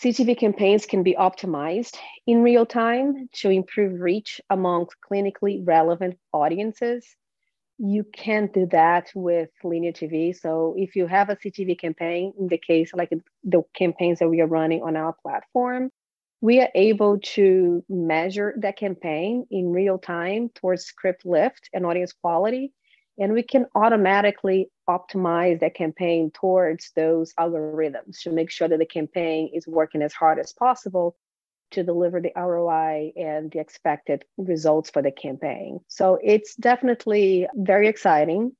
CTV 0.00 0.38
campaigns 0.38 0.86
can 0.86 1.02
be 1.02 1.14
optimized 1.14 1.96
in 2.26 2.42
real 2.42 2.64
time 2.64 3.28
to 3.34 3.50
improve 3.50 4.00
reach 4.00 4.40
among 4.48 4.86
clinically 5.10 5.60
relevant 5.62 6.18
audiences. 6.32 7.04
You 7.76 8.04
can't 8.04 8.52
do 8.52 8.66
that 8.72 9.10
with 9.14 9.50
linear 9.62 9.92
TV. 9.92 10.34
So 10.34 10.74
if 10.78 10.96
you 10.96 11.06
have 11.06 11.28
a 11.28 11.36
CTV 11.36 11.78
campaign, 11.78 12.32
in 12.38 12.48
the 12.48 12.58
case 12.58 12.92
like 12.94 13.10
the 13.44 13.62
campaigns 13.74 14.20
that 14.20 14.28
we 14.28 14.40
are 14.40 14.46
running 14.46 14.82
on 14.82 14.96
our 14.96 15.14
platform, 15.22 15.90
we 16.40 16.60
are 16.60 16.70
able 16.74 17.18
to 17.18 17.84
measure 17.88 18.54
that 18.58 18.76
campaign 18.76 19.46
in 19.50 19.72
real 19.72 19.98
time 19.98 20.48
towards 20.54 20.84
script 20.84 21.26
lift 21.26 21.68
and 21.72 21.84
audience 21.84 22.12
quality. 22.12 22.72
And 23.18 23.34
we 23.34 23.42
can 23.42 23.66
automatically 23.74 24.70
optimize 24.88 25.60
that 25.60 25.74
campaign 25.74 26.30
towards 26.32 26.90
those 26.96 27.34
algorithms 27.38 28.22
to 28.22 28.30
make 28.30 28.50
sure 28.50 28.68
that 28.68 28.78
the 28.78 28.86
campaign 28.86 29.50
is 29.52 29.66
working 29.66 30.00
as 30.00 30.14
hard 30.14 30.38
as 30.38 30.54
possible 30.54 31.16
to 31.72 31.82
deliver 31.84 32.20
the 32.20 32.32
ROI 32.34 33.12
and 33.16 33.50
the 33.50 33.60
expected 33.60 34.24
results 34.38 34.90
for 34.90 35.02
the 35.02 35.12
campaign. 35.12 35.80
So 35.88 36.18
it's 36.22 36.54
definitely 36.56 37.46
very 37.54 37.88
exciting 37.88 38.56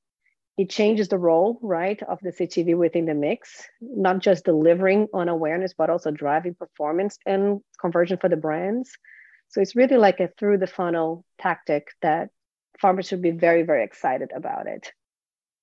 it 0.60 0.68
changes 0.68 1.08
the 1.08 1.16
role 1.16 1.58
right 1.62 2.02
of 2.02 2.18
the 2.20 2.30
ctv 2.30 2.76
within 2.76 3.06
the 3.06 3.14
mix 3.14 3.66
not 3.80 4.18
just 4.18 4.44
delivering 4.44 5.08
on 5.14 5.30
awareness 5.30 5.72
but 5.72 5.88
also 5.88 6.10
driving 6.10 6.54
performance 6.54 7.16
and 7.24 7.60
conversion 7.80 8.18
for 8.18 8.28
the 8.28 8.36
brands. 8.36 8.90
So 9.48 9.62
it's 9.62 9.74
really 9.74 9.96
like 9.96 10.20
a 10.20 10.28
through 10.38 10.58
the 10.58 10.66
funnel 10.66 11.24
tactic 11.40 11.88
that 12.02 12.28
pharmas 12.82 13.08
should 13.08 13.22
be 13.22 13.30
very 13.30 13.62
very 13.62 13.84
excited 13.84 14.32
about 14.36 14.66
it. 14.66 14.92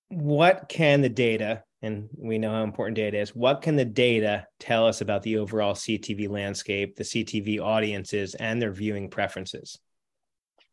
What 0.10 0.68
can 0.68 1.02
the 1.02 1.10
data 1.10 1.64
and 1.84 2.10
we 2.18 2.40
know 2.40 2.50
how 2.50 2.64
important 2.64 2.96
data 2.96 3.20
is 3.20 3.36
what 3.36 3.62
can 3.62 3.76
the 3.76 3.86
data 3.86 4.48
tell 4.60 4.88
us 4.88 5.02
about 5.02 5.22
the 5.22 5.38
overall 5.38 5.76
ctv 5.76 6.28
landscape 6.28 6.96
the 6.96 7.04
ctv 7.04 7.62
audiences 7.62 8.34
and 8.34 8.60
their 8.60 8.72
viewing 8.72 9.12
preferences? 9.12 9.78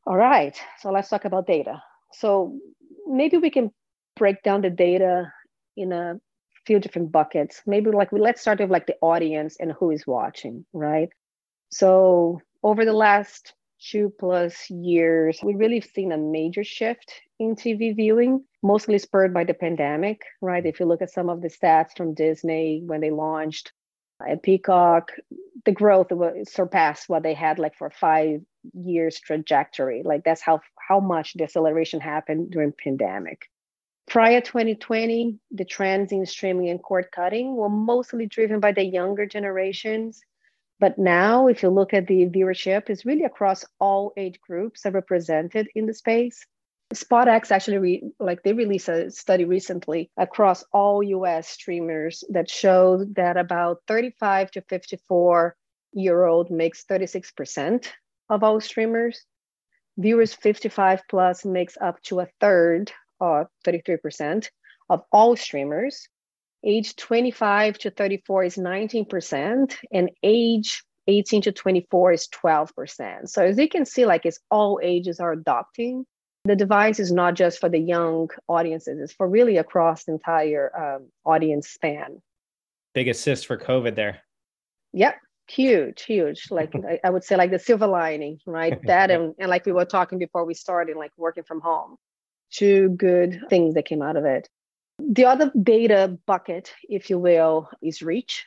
All 0.07 0.17
right 0.17 0.59
so 0.81 0.91
let's 0.91 1.11
talk 1.11 1.27
about 1.27 1.47
data. 1.47 1.83
So 2.13 2.59
maybe 3.07 3.37
we 3.37 3.51
can 3.51 3.71
break 4.17 4.43
down 4.43 4.63
the 4.63 4.71
data 4.71 5.33
in 5.77 5.93
a 5.93 6.21
few 6.67 6.79
different 6.79 7.13
buckets. 7.13 7.63
Maybe 7.67 7.91
like 7.91 8.13
we 8.13 8.21
let's 8.21 8.41
start 8.41 8.61
with 8.61 8.71
like 8.71 8.87
the 8.87 8.97
audience 9.01 9.57
and 9.61 9.73
who 9.73 9.91
is 9.91 10.07
watching, 10.07 10.65
right? 10.73 11.09
So 11.71 12.41
over 12.63 12.85
the 12.85 12.93
last 12.93 13.55
two 13.81 14.13
plus 14.19 14.71
years, 14.71 15.41
we 15.43 15.55
really 15.55 15.81
seen 15.81 16.13
a 16.13 16.17
major 16.17 16.65
shift 16.65 17.13
in 17.39 17.55
TV 17.55 17.95
viewing, 17.95 18.45
mostly 18.63 18.99
spurred 18.99 19.35
by 19.35 19.45
the 19.45 19.55
pandemic, 19.55 20.23
right? 20.41 20.65
If 20.65 20.81
you 20.81 20.87
look 20.87 21.03
at 21.03 21.11
some 21.11 21.29
of 21.29 21.43
the 21.43 21.49
stats 21.49 21.97
from 21.97 22.15
Disney 22.15 22.83
when 22.87 23.01
they 23.01 23.11
launched 23.11 23.73
uh, 24.21 24.33
at 24.33 24.43
Peacock, 24.43 25.13
the 25.65 25.73
growth 25.73 26.13
surpassed 26.49 27.09
what 27.09 27.23
they 27.23 27.35
had 27.35 27.59
like 27.59 27.77
for 27.77 27.91
five 27.91 28.41
years 28.73 29.21
trajectory. 29.21 30.03
Like 30.05 30.25
that's 30.25 30.43
how 30.43 30.61
how 30.89 31.01
much 31.01 31.33
deceleration 31.35 32.01
happened 32.01 32.51
during 32.51 32.73
pandemic. 32.73 33.51
Prior 34.07 34.41
2020, 34.41 35.39
the 35.51 35.65
trends 35.65 36.13
in 36.13 36.27
streaming 36.27 36.69
and 36.69 36.83
cord 36.83 37.07
cutting 37.11 37.57
were 37.57 37.71
mostly 37.71 38.27
driven 38.27 38.61
by 38.61 38.73
the 38.73 38.85
younger 38.85 39.27
generations. 39.27 40.23
But 40.79 40.99
now, 40.99 41.47
if 41.47 41.63
you 41.63 41.71
look 41.71 41.95
at 41.95 42.07
the 42.07 42.27
viewership, 42.27 42.91
it's 42.91 43.07
really 43.07 43.25
across 43.25 43.65
all 43.81 44.13
age 44.17 44.41
groups 44.41 44.83
that 44.83 44.91
are 44.91 44.93
represented 44.93 45.69
in 45.75 45.87
the 45.87 45.95
space. 45.95 46.47
SpotX 46.93 47.51
actually, 47.51 47.79
re- 47.79 48.11
like 48.21 48.43
they 48.43 48.53
released 48.53 48.89
a 48.89 49.11
study 49.11 49.45
recently 49.45 50.11
across 50.17 50.65
all 50.73 51.03
US 51.03 51.49
streamers 51.49 52.23
that 52.29 52.51
showed 52.51 53.15
that 53.15 53.37
about 53.37 53.83
35 53.89 54.51
to 54.53 54.61
54 54.63 55.57
year 55.93 56.25
old 56.25 56.51
makes 56.51 56.85
36% 56.85 57.89
of 58.29 58.45
all 58.45 58.61
streamers. 58.61 59.25
Viewers 59.97 60.35
55 60.35 61.03
plus 61.09 61.45
makes 61.45 61.77
up 61.81 62.03
to 62.03 62.21
a 62.21 62.29
third 62.41 62.93
uh, 63.25 63.45
33% 63.67 64.49
of 64.91 65.03
all 65.11 65.37
streamers. 65.37 66.09
Age 66.63 66.97
25 66.97 67.79
to 67.79 67.91
34 67.91 68.45
is 68.45 68.57
19%, 68.57 69.77
and 69.93 70.11
age 70.23 70.83
18 71.07 71.43
to 71.43 71.53
24 71.53 72.13
is 72.13 72.29
12%. 72.29 73.29
So 73.29 73.45
as 73.45 73.59
you 73.59 73.69
can 73.69 73.85
see, 73.85 74.07
like 74.07 74.25
it's 74.25 74.39
all 74.51 74.81
ages 74.83 75.21
are 75.21 75.33
adopting. 75.33 76.07
The 76.47 76.57
device 76.57 77.01
is 77.01 77.13
not 77.13 77.35
just 77.35 77.59
for 77.59 77.69
the 77.69 77.79
young 77.79 78.29
audiences, 78.49 78.99
it's 79.01 79.13
for 79.13 79.29
really 79.29 79.59
across 79.59 80.05
the 80.05 80.13
entire 80.13 80.97
um, 80.97 81.09
audience 81.25 81.69
span. 81.69 82.23
Big 82.95 83.09
assist 83.09 83.47
for 83.47 83.59
COVID 83.59 83.95
there. 83.95 84.21
Yep, 84.93 85.17
huge, 85.49 86.03
huge. 86.03 86.47
Like 86.51 86.73
I, 86.89 87.01
I 87.05 87.11
would 87.11 87.25
say 87.25 87.37
like 87.37 87.51
the 87.51 87.59
silver 87.59 87.87
lining, 87.87 88.39
right? 88.47 88.79
That 88.87 89.11
and, 89.11 89.35
and 89.39 89.51
like 89.51 89.67
we 89.67 89.73
were 89.73 89.85
talking 89.85 90.19
before 90.19 90.47
we 90.47 90.55
started, 90.55 90.97
like 90.97 91.13
working 91.19 91.45
from 91.45 91.61
home 91.61 91.97
two 92.55 92.91
good 92.91 93.41
things 93.51 93.75
that 93.75 93.87
came 93.87 94.03
out 94.03 94.17
of 94.17 94.25
it. 94.25 94.49
The 94.99 95.27
other 95.27 95.51
data 95.61 96.19
bucket, 96.27 96.73
if 96.89 97.11
you 97.11 97.19
will, 97.19 97.69
is 97.83 98.01
reach, 98.01 98.47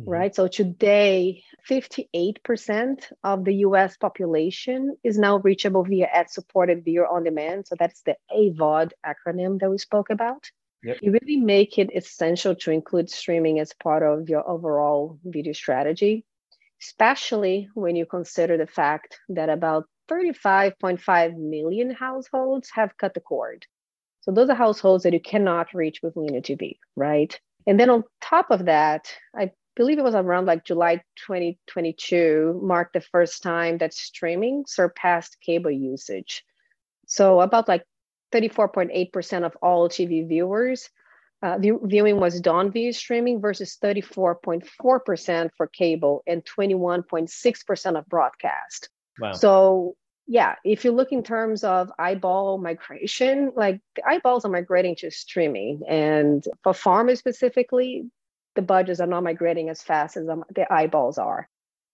mm-hmm. 0.00 0.10
right? 0.10 0.34
So 0.34 0.48
today, 0.48 1.44
58% 1.68 3.02
of 3.22 3.44
the 3.44 3.54
US 3.66 3.96
population 3.96 4.96
is 5.04 5.18
now 5.18 5.38
reachable 5.38 5.84
via 5.84 6.06
ad 6.06 6.30
supported 6.30 6.84
video 6.84 7.04
on 7.04 7.24
demand. 7.24 7.66
So 7.66 7.76
that's 7.78 8.02
the 8.02 8.16
AVOD 8.34 8.92
acronym 9.04 9.60
that 9.60 9.70
we 9.70 9.78
spoke 9.78 10.10
about. 10.10 10.50
Yep. 10.82 10.98
You 11.00 11.12
really 11.12 11.36
make 11.36 11.78
it 11.78 11.90
essential 11.94 12.54
to 12.56 12.70
include 12.70 13.08
streaming 13.08 13.58
as 13.58 13.72
part 13.72 14.02
of 14.02 14.28
your 14.28 14.46
overall 14.46 15.18
video 15.24 15.54
strategy, 15.54 16.26
especially 16.82 17.70
when 17.74 17.96
you 17.96 18.04
consider 18.04 18.58
the 18.58 18.66
fact 18.66 19.18
that 19.30 19.48
about 19.48 19.86
35.5 20.10 21.36
million 21.36 21.90
households 21.90 22.70
have 22.74 22.96
cut 22.98 23.14
the 23.14 23.20
cord. 23.20 23.66
So 24.20 24.32
those 24.32 24.48
are 24.48 24.54
households 24.54 25.04
that 25.04 25.12
you 25.12 25.20
cannot 25.20 25.74
reach 25.74 26.00
with 26.02 26.16
linear 26.16 26.40
TV, 26.40 26.78
right? 26.96 27.38
And 27.66 27.78
then 27.78 27.90
on 27.90 28.04
top 28.20 28.50
of 28.50 28.66
that, 28.66 29.12
I 29.36 29.52
believe 29.76 29.98
it 29.98 30.04
was 30.04 30.14
around 30.14 30.46
like 30.46 30.64
July 30.64 30.96
2022 31.16 32.60
marked 32.62 32.94
the 32.94 33.00
first 33.00 33.42
time 33.42 33.78
that 33.78 33.92
streaming 33.92 34.64
surpassed 34.66 35.36
cable 35.40 35.70
usage. 35.70 36.44
So 37.06 37.40
about 37.40 37.68
like 37.68 37.84
34.8% 38.32 39.44
of 39.44 39.56
all 39.62 39.88
TV 39.88 40.26
viewers 40.26 40.88
uh, 41.42 41.58
view- 41.58 41.80
viewing 41.84 42.18
was 42.18 42.40
done 42.40 42.70
via 42.72 42.92
streaming 42.92 43.40
versus 43.40 43.76
34.4% 43.82 45.50
for 45.56 45.66
cable 45.66 46.22
and 46.26 46.42
21.6% 46.44 47.98
of 47.98 48.06
broadcast. 48.06 48.88
Wow. 49.18 49.32
So 49.32 49.96
yeah, 50.26 50.56
if 50.64 50.84
you 50.84 50.92
look 50.92 51.12
in 51.12 51.22
terms 51.22 51.64
of 51.64 51.92
eyeball 51.98 52.58
migration, 52.58 53.52
like 53.54 53.80
the 53.94 54.08
eyeballs 54.08 54.44
are 54.44 54.50
migrating 54.50 54.96
to 54.96 55.10
streaming, 55.10 55.82
and 55.88 56.42
for 56.62 56.72
pharmas 56.72 57.18
specifically, 57.18 58.04
the 58.54 58.62
budgets 58.62 59.00
are 59.00 59.06
not 59.06 59.22
migrating 59.22 59.68
as 59.68 59.82
fast 59.82 60.16
as 60.16 60.26
the 60.26 60.72
eyeballs 60.72 61.18
are. 61.18 61.48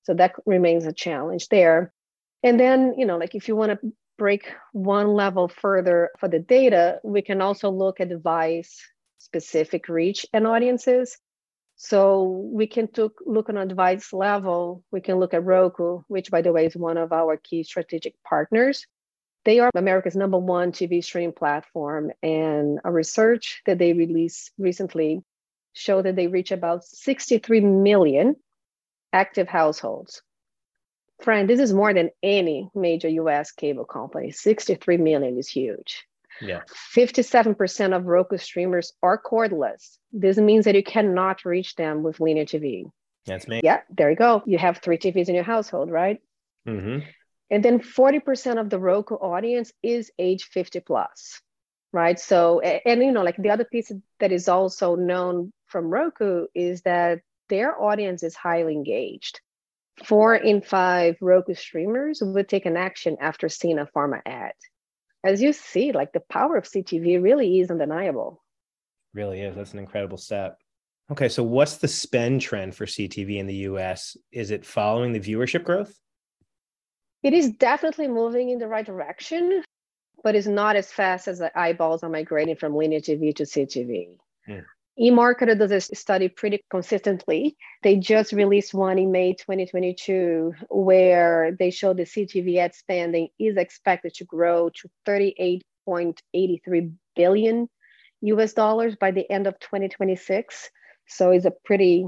So 0.04 0.14
that 0.14 0.34
remains 0.46 0.86
a 0.86 0.92
challenge 0.92 1.48
there. 1.48 1.92
And 2.42 2.58
then, 2.58 2.94
you 2.96 3.04
know, 3.04 3.18
like 3.18 3.34
if 3.34 3.48
you 3.48 3.56
want 3.56 3.80
to 3.80 3.92
break 4.16 4.52
one 4.72 5.08
level 5.08 5.48
further 5.48 6.10
for 6.18 6.28
the 6.28 6.38
data, 6.38 7.00
we 7.02 7.22
can 7.22 7.40
also 7.40 7.70
look 7.70 8.00
at 8.00 8.08
device 8.08 8.80
specific 9.18 9.88
reach 9.88 10.24
and 10.32 10.46
audiences. 10.46 11.18
So 11.82 12.46
we 12.52 12.66
can 12.66 12.92
took, 12.92 13.22
look 13.24 13.48
on 13.48 13.56
a 13.56 13.64
device 13.64 14.12
level. 14.12 14.84
We 14.90 15.00
can 15.00 15.16
look 15.18 15.32
at 15.32 15.46
Roku, 15.46 16.02
which, 16.08 16.30
by 16.30 16.42
the 16.42 16.52
way, 16.52 16.66
is 16.66 16.76
one 16.76 16.98
of 16.98 17.10
our 17.10 17.38
key 17.38 17.62
strategic 17.62 18.12
partners. 18.22 18.86
They 19.46 19.60
are 19.60 19.70
America's 19.74 20.14
number 20.14 20.36
one 20.36 20.72
TV 20.72 21.02
streaming 21.02 21.32
platform, 21.32 22.10
and 22.22 22.80
a 22.84 22.92
research 22.92 23.62
that 23.64 23.78
they 23.78 23.94
released 23.94 24.52
recently 24.58 25.22
showed 25.72 26.04
that 26.04 26.16
they 26.16 26.26
reach 26.26 26.52
about 26.52 26.84
63 26.84 27.60
million 27.60 28.36
active 29.14 29.48
households. 29.48 30.20
Fran, 31.22 31.46
this 31.46 31.60
is 31.60 31.72
more 31.72 31.94
than 31.94 32.10
any 32.22 32.68
major 32.74 33.08
US 33.08 33.52
cable 33.52 33.86
company. 33.86 34.32
63 34.32 34.98
million 34.98 35.38
is 35.38 35.48
huge. 35.48 36.04
Yeah. 36.40 36.60
57% 36.94 37.96
of 37.96 38.06
Roku 38.06 38.38
streamers 38.38 38.92
are 39.02 39.20
cordless. 39.20 39.98
This 40.12 40.38
means 40.38 40.64
that 40.64 40.74
you 40.74 40.82
cannot 40.82 41.44
reach 41.44 41.74
them 41.74 42.02
with 42.02 42.20
linear 42.20 42.44
TV. 42.44 42.84
That's 43.26 43.46
me. 43.46 43.60
Yeah, 43.62 43.80
there 43.90 44.10
you 44.10 44.16
go. 44.16 44.42
You 44.46 44.58
have 44.58 44.78
three 44.78 44.98
TVs 44.98 45.28
in 45.28 45.34
your 45.34 45.44
household, 45.44 45.90
right? 45.90 46.20
Mm-hmm. 46.66 47.06
And 47.50 47.64
then 47.64 47.80
40% 47.80 48.60
of 48.60 48.70
the 48.70 48.78
Roku 48.78 49.16
audience 49.16 49.72
is 49.82 50.10
age 50.18 50.44
50 50.44 50.80
plus, 50.80 51.40
right? 51.92 52.18
So, 52.18 52.60
and 52.60 53.02
you 53.02 53.12
know, 53.12 53.22
like 53.22 53.36
the 53.36 53.50
other 53.50 53.64
piece 53.64 53.92
that 54.20 54.32
is 54.32 54.48
also 54.48 54.94
known 54.94 55.52
from 55.66 55.90
Roku 55.90 56.46
is 56.54 56.82
that 56.82 57.20
their 57.48 57.80
audience 57.80 58.22
is 58.22 58.36
highly 58.36 58.74
engaged. 58.74 59.40
Four 60.04 60.34
in 60.34 60.62
five 60.62 61.16
Roku 61.20 61.54
streamers 61.54 62.22
would 62.22 62.48
take 62.48 62.64
an 62.64 62.76
action 62.76 63.16
after 63.20 63.48
seeing 63.48 63.78
a 63.78 63.86
pharma 63.86 64.20
ad. 64.24 64.52
As 65.22 65.42
you 65.42 65.52
see, 65.52 65.92
like 65.92 66.12
the 66.12 66.20
power 66.20 66.56
of 66.56 66.64
CTV 66.64 67.22
really 67.22 67.60
is 67.60 67.70
undeniable. 67.70 68.42
Really 69.12 69.40
is. 69.40 69.56
That's 69.56 69.72
an 69.72 69.78
incredible 69.78 70.16
step. 70.16 70.58
Okay, 71.10 71.28
so 71.28 71.42
what's 71.42 71.76
the 71.76 71.88
spend 71.88 72.40
trend 72.40 72.74
for 72.74 72.86
CTV 72.86 73.38
in 73.38 73.46
the 73.46 73.54
US? 73.54 74.16
Is 74.32 74.50
it 74.50 74.64
following 74.64 75.12
the 75.12 75.20
viewership 75.20 75.64
growth? 75.64 75.94
It 77.22 77.34
is 77.34 77.50
definitely 77.50 78.08
moving 78.08 78.50
in 78.50 78.58
the 78.58 78.68
right 78.68 78.86
direction, 78.86 79.62
but 80.22 80.34
it's 80.34 80.46
not 80.46 80.76
as 80.76 80.90
fast 80.90 81.28
as 81.28 81.38
the 81.38 81.56
eyeballs 81.58 82.02
are 82.02 82.08
migrating 82.08 82.56
from 82.56 82.74
linear 82.74 83.00
TV 83.00 83.34
to 83.36 83.42
CTV. 83.42 84.16
Mm 84.48 84.64
eMarketer 84.98 85.58
does 85.58 85.72
a 85.72 85.80
study 85.80 86.28
pretty 86.28 86.62
consistently. 86.70 87.56
They 87.82 87.96
just 87.96 88.32
released 88.32 88.74
one 88.74 88.98
in 88.98 89.12
May 89.12 89.34
2022 89.34 90.54
where 90.68 91.56
they 91.58 91.70
show 91.70 91.94
the 91.94 92.02
CTV 92.02 92.58
ad 92.58 92.74
spending 92.74 93.28
is 93.38 93.56
expected 93.56 94.14
to 94.14 94.24
grow 94.24 94.70
to 94.70 94.90
38.83 95.06 96.92
billion 97.16 97.68
US 98.22 98.52
dollars 98.52 98.96
by 98.96 99.10
the 99.10 99.30
end 99.30 99.46
of 99.46 99.58
2026. 99.60 100.70
So 101.06 101.30
it's 101.30 101.46
a 101.46 101.52
pretty 101.64 102.06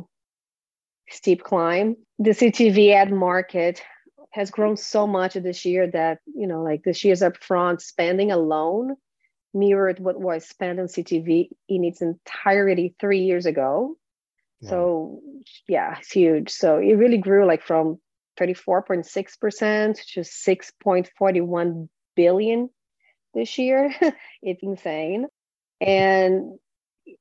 steep 1.09 1.43
climb. 1.43 1.97
The 2.19 2.31
CTV 2.31 2.93
ad 2.95 3.13
market 3.13 3.83
has 4.31 4.51
grown 4.51 4.77
so 4.77 5.07
much 5.07 5.35
this 5.35 5.65
year 5.65 5.87
that, 5.91 6.19
you 6.27 6.47
know, 6.47 6.63
like 6.63 6.83
this 6.83 7.05
year's 7.05 7.21
upfront 7.21 7.81
spending 7.81 8.31
alone 8.33 8.97
mirrored 9.55 9.99
what 9.99 10.21
was 10.21 10.47
spent 10.47 10.81
on 10.81 10.87
CTV 10.87 11.51
in 11.69 11.85
its 11.85 12.03
entirety 12.03 12.95
three 12.99 13.21
years 13.21 13.47
ago. 13.47 13.97
Wow. 14.63 14.71
So 14.71 15.21
yeah, 15.69 15.97
it's 15.99 16.13
huge. 16.13 16.51
So 16.51 16.79
it 16.79 16.95
really 16.95 17.19
grew 17.19 17.47
like 17.47 17.63
from 17.63 17.99
34.6% 18.41 20.13
to 20.15 20.21
6.41 20.21 21.89
billion 22.17 22.71
this 23.35 23.59
year. 23.59 23.95
it's 24.43 24.63
insane. 24.63 25.27
And 25.81 26.59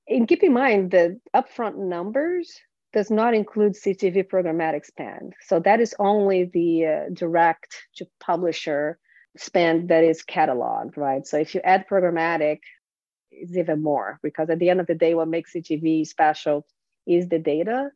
and 0.07 0.27
keep 0.27 0.43
in 0.43 0.53
mind 0.53 0.91
the 0.91 1.19
upfront 1.35 1.77
numbers 1.77 2.61
does 2.93 3.09
not 3.09 3.33
include 3.33 3.73
CTV 3.73 4.27
programmatic 4.27 4.85
spend. 4.85 5.33
So 5.47 5.59
that 5.61 5.79
is 5.79 5.95
only 5.97 6.45
the 6.53 6.85
uh, 6.85 7.09
direct 7.13 7.75
to 7.95 8.05
publisher 8.19 8.99
spend 9.37 9.89
that 9.89 10.03
is 10.03 10.23
cataloged, 10.23 10.97
right? 10.97 11.25
So 11.25 11.37
if 11.37 11.55
you 11.55 11.61
add 11.63 11.87
programmatic, 11.87 12.59
it's 13.31 13.55
even 13.55 13.81
more 13.81 14.19
because 14.21 14.49
at 14.49 14.59
the 14.59 14.69
end 14.69 14.81
of 14.81 14.87
the 14.87 14.95
day, 14.95 15.15
what 15.15 15.27
makes 15.27 15.53
CTV 15.53 16.05
special 16.05 16.65
is 17.07 17.29
the 17.29 17.39
data 17.39 17.89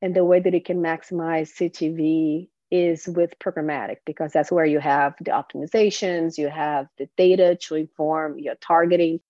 and 0.00 0.14
the 0.14 0.24
way 0.24 0.40
that 0.40 0.54
it 0.54 0.64
can 0.64 0.78
maximize 0.78 1.52
CTV 1.54 2.48
is 2.70 3.06
with 3.06 3.38
programmatic 3.38 3.96
because 4.06 4.32
that's 4.32 4.50
where 4.50 4.64
you 4.64 4.80
have 4.80 5.14
the 5.20 5.30
optimizations, 5.30 6.38
you 6.38 6.48
have 6.48 6.86
the 6.98 7.08
data 7.16 7.56
to 7.56 7.74
inform 7.74 8.38
your 8.38 8.54
targeting. 8.56 9.20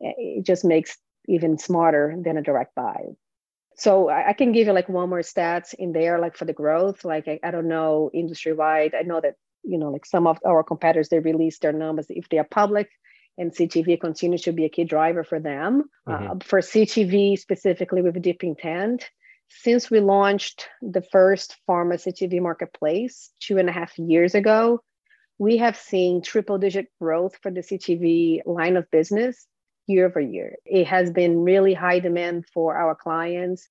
It 0.00 0.44
just 0.44 0.64
makes 0.64 0.98
even 1.28 1.58
smarter 1.58 2.16
than 2.20 2.36
a 2.36 2.42
direct 2.42 2.74
buy. 2.74 3.02
So 3.76 4.08
I, 4.08 4.32
can 4.32 4.50
give 4.50 4.66
you 4.66 4.72
like 4.72 4.88
one 4.88 5.08
more 5.08 5.20
stats 5.20 5.72
in 5.72 5.92
there, 5.92 6.18
like 6.18 6.36
for 6.36 6.44
the 6.44 6.52
growth. 6.52 7.04
Like 7.04 7.28
I, 7.28 7.38
I 7.44 7.52
don't 7.52 7.68
know 7.68 8.10
industry 8.12 8.52
wide. 8.52 8.92
I 8.92 9.02
know 9.02 9.20
that 9.20 9.36
you 9.68 9.78
know, 9.78 9.90
like 9.90 10.06
some 10.06 10.26
of 10.26 10.38
our 10.46 10.62
competitors, 10.62 11.08
they 11.08 11.18
release 11.18 11.58
their 11.58 11.72
numbers 11.72 12.06
if 12.08 12.28
they 12.28 12.38
are 12.38 12.44
public, 12.44 12.88
and 13.36 13.52
CTV 13.52 14.00
continues 14.00 14.42
to 14.42 14.52
be 14.52 14.64
a 14.64 14.68
key 14.68 14.84
driver 14.84 15.22
for 15.22 15.38
them. 15.38 15.84
Mm-hmm. 16.08 16.30
Uh, 16.30 16.34
for 16.42 16.60
CTV 16.60 17.38
specifically 17.38 18.02
with 18.02 18.20
Deep 18.20 18.42
Intent, 18.42 19.08
since 19.48 19.90
we 19.90 20.00
launched 20.00 20.68
the 20.82 21.02
first 21.02 21.56
pharma 21.68 21.94
CTV 21.94 22.40
marketplace 22.40 23.30
two 23.40 23.58
and 23.58 23.68
a 23.68 23.72
half 23.72 23.98
years 23.98 24.34
ago, 24.34 24.82
we 25.38 25.56
have 25.58 25.76
seen 25.76 26.20
triple 26.20 26.58
digit 26.58 26.88
growth 27.00 27.36
for 27.42 27.50
the 27.50 27.60
CTV 27.60 28.40
line 28.44 28.76
of 28.76 28.90
business 28.90 29.46
year 29.86 30.06
over 30.06 30.20
year. 30.20 30.56
It 30.66 30.86
has 30.88 31.10
been 31.10 31.44
really 31.44 31.74
high 31.74 32.00
demand 32.00 32.46
for 32.52 32.76
our 32.76 32.94
clients. 32.94 33.68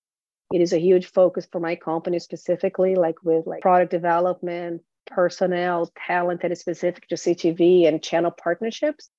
It 0.52 0.62
is 0.62 0.74
a 0.74 0.80
huge 0.80 1.08
focus 1.12 1.48
for 1.52 1.60
my 1.60 1.76
company 1.76 2.19
specifically, 2.19 2.95
like 2.95 3.22
with 3.24 3.45
like 3.45 3.62
product 3.62 3.91
development, 3.91 4.82
personnel, 5.08 5.91
talent 6.08 6.41
that 6.41 6.52
is 6.52 6.60
specific 6.60 7.08
to 7.08 7.15
CTV 7.15 7.88
and 7.88 8.02
channel 8.04 8.32
partnerships 8.32 9.10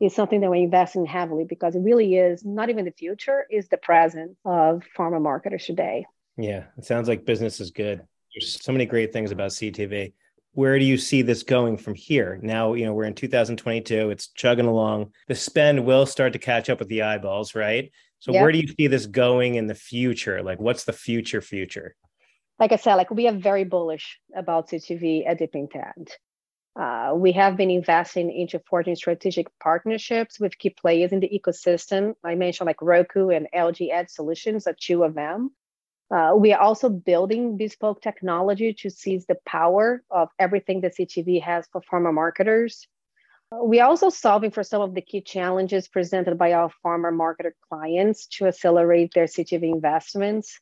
is 0.00 0.14
something 0.14 0.40
that 0.40 0.50
we're 0.50 0.56
investing 0.56 1.06
heavily 1.06 1.44
because 1.44 1.74
it 1.74 1.80
really 1.80 2.16
is 2.16 2.44
not 2.44 2.70
even 2.70 2.84
the 2.84 2.92
future, 2.92 3.46
is 3.50 3.68
the 3.68 3.76
present 3.76 4.36
of 4.44 4.84
pharma 4.96 5.20
marketers 5.20 5.66
today. 5.66 6.06
Yeah, 6.36 6.64
it 6.76 6.84
sounds 6.84 7.08
like 7.08 7.24
business 7.26 7.60
is 7.60 7.72
good. 7.72 8.02
There's 8.32 8.62
so 8.62 8.70
many 8.70 8.86
great 8.86 9.12
things 9.12 9.32
about 9.32 9.50
CTV. 9.50 10.12
Where 10.52 10.78
do 10.78 10.84
you 10.84 10.96
see 10.96 11.22
this 11.22 11.42
going 11.42 11.76
from 11.76 11.94
here? 11.94 12.38
Now, 12.42 12.74
you 12.74 12.84
know, 12.84 12.94
we're 12.94 13.04
in 13.04 13.14
2022, 13.14 14.10
it's 14.10 14.28
chugging 14.28 14.66
along. 14.66 15.12
The 15.26 15.34
spend 15.34 15.84
will 15.84 16.06
start 16.06 16.32
to 16.34 16.38
catch 16.38 16.70
up 16.70 16.78
with 16.78 16.88
the 16.88 17.02
eyeballs, 17.02 17.54
right? 17.54 17.90
So 18.20 18.32
yep. 18.32 18.42
where 18.42 18.52
do 18.52 18.58
you 18.58 18.68
see 18.68 18.86
this 18.86 19.06
going 19.06 19.56
in 19.56 19.66
the 19.66 19.74
future? 19.74 20.42
Like 20.42 20.60
what's 20.60 20.84
the 20.84 20.92
future 20.92 21.40
future? 21.40 21.94
Like 22.58 22.72
I 22.72 22.76
said, 22.76 22.96
like 22.96 23.10
we 23.10 23.28
are 23.28 23.32
very 23.32 23.64
bullish 23.64 24.18
about 24.34 24.68
CTV 24.68 25.28
at 25.28 25.38
Deep 25.38 25.54
Intent. 25.54 26.18
Uh, 26.78 27.12
we 27.14 27.32
have 27.32 27.56
been 27.56 27.70
investing 27.70 28.30
into 28.30 28.60
forging 28.68 28.94
strategic 28.94 29.46
partnerships 29.58 30.38
with 30.38 30.58
key 30.58 30.70
players 30.70 31.12
in 31.12 31.20
the 31.20 31.28
ecosystem. 31.28 32.14
I 32.22 32.34
mentioned 32.36 32.66
like 32.66 32.80
Roku 32.80 33.30
and 33.30 33.48
LG 33.54 33.90
Ad 33.90 34.10
Solutions 34.10 34.66
are 34.66 34.76
two 34.78 35.02
of 35.02 35.14
them. 35.14 35.50
Uh, 36.10 36.34
we 36.36 36.52
are 36.52 36.60
also 36.60 36.88
building 36.88 37.56
bespoke 37.56 38.00
technology 38.00 38.72
to 38.72 38.90
seize 38.90 39.26
the 39.26 39.36
power 39.44 40.02
of 40.10 40.28
everything 40.38 40.80
that 40.80 40.96
CTV 40.96 41.42
has 41.42 41.66
for 41.70 41.82
pharma 41.82 42.14
marketers. 42.14 42.86
We 43.62 43.80
are 43.80 43.88
also 43.88 44.08
solving 44.08 44.50
for 44.50 44.62
some 44.62 44.82
of 44.82 44.94
the 44.94 45.00
key 45.00 45.20
challenges 45.20 45.88
presented 45.88 46.38
by 46.38 46.52
our 46.52 46.70
pharma 46.84 47.12
marketer 47.12 47.52
clients 47.68 48.26
to 48.38 48.46
accelerate 48.46 49.12
their 49.14 49.24
CTV 49.24 49.74
investments 49.74 50.60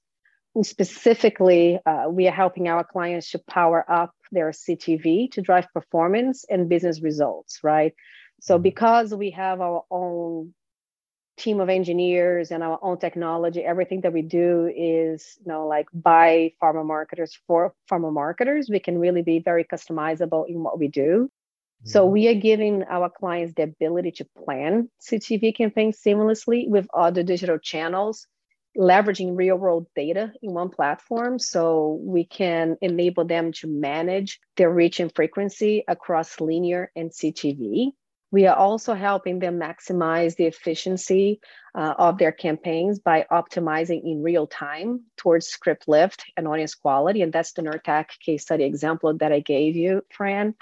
specifically, 0.62 1.79
uh, 1.87 2.07
we 2.09 2.29
are 2.29 2.33
helping 2.33 2.69
our 2.69 2.85
clients 2.85 3.31
to 3.31 3.38
power 3.38 3.85
up 3.90 4.12
their 4.33 4.51
CTV 4.51 5.31
to 5.33 5.42
drive 5.42 5.66
performance 5.73 6.45
and 6.49 6.69
business 6.69 7.01
results, 7.03 7.61
right? 7.62 7.95
So, 8.40 8.55
mm-hmm. 8.55 8.62
because 8.62 9.14
we 9.14 9.31
have 9.31 9.61
our 9.61 9.85
own 9.90 10.55
team 11.37 11.61
of 11.61 11.69
engineers 11.69 12.51
and 12.51 12.62
our 12.62 12.79
own 12.83 12.99
technology, 12.99 13.62
everything 13.62 14.01
that 14.03 14.12
we 14.12 14.23
do 14.23 14.73
is, 14.75 15.37
you 15.45 15.53
know, 15.53 15.66
like 15.66 15.87
by 15.92 16.53
pharma 16.62 16.85
marketers 16.85 17.38
for 17.47 17.75
pharma 17.90 18.12
marketers. 18.12 18.69
We 18.71 18.81
can 18.81 18.99
really 18.99 19.23
be 19.23 19.40
very 19.40 19.64
customizable 19.64 20.49
in 20.49 20.62
what 20.62 20.79
we 20.79 20.88
do. 20.88 21.31
So 21.85 22.05
mm-hmm. 22.05 22.12
we 22.12 22.29
are 22.29 22.35
giving 22.35 22.85
our 22.85 23.11
clients 23.11 23.53
the 23.55 23.64
ability 23.64 24.12
to 24.12 24.27
plan 24.45 24.88
CTV 25.01 25.55
campaigns 25.55 26.01
seamlessly 26.05 26.69
with 26.69 26.87
other 26.95 27.23
digital 27.23 27.59
channels 27.59 28.27
leveraging 28.77 29.37
real 29.37 29.57
world 29.57 29.87
data 29.95 30.33
in 30.43 30.53
one 30.53 30.69
platform 30.69 31.39
so 31.39 32.01
we 32.03 32.25
can 32.25 32.77
enable 32.81 33.25
them 33.25 33.53
to 33.53 33.67
manage 33.67 34.41
their 34.57 34.71
reach 34.71 35.01
and 35.01 35.15
frequency 35.15 35.85
across 35.89 36.41
linear 36.41 36.91
and 36.95 37.11
CTV. 37.11 37.93
We 38.33 38.47
are 38.47 38.57
also 38.57 38.95
helping 38.95 39.39
them 39.39 39.59
maximize 39.59 40.37
the 40.37 40.47
efficiency 40.47 41.41
uh, 41.75 41.95
of 41.97 42.19
their 42.19 42.33
campaigns 42.33 42.99
by 42.99 43.25
optimizing 43.31 44.03
in 44.05 44.23
real 44.23 44.47
time 44.47 45.05
towards 45.17 45.47
script 45.47 45.87
lift 45.87 46.25
and 46.37 46.49
audience 46.49 46.75
quality. 46.75 47.23
And 47.23 47.33
that's 47.33 47.53
the 47.53 47.62
Nurtec 47.62 48.07
case 48.21 48.43
study 48.43 48.65
example 48.65 49.17
that 49.19 49.33
I 49.33 49.41
gave 49.41 49.77
you, 49.77 50.03
Fran. 50.11 50.55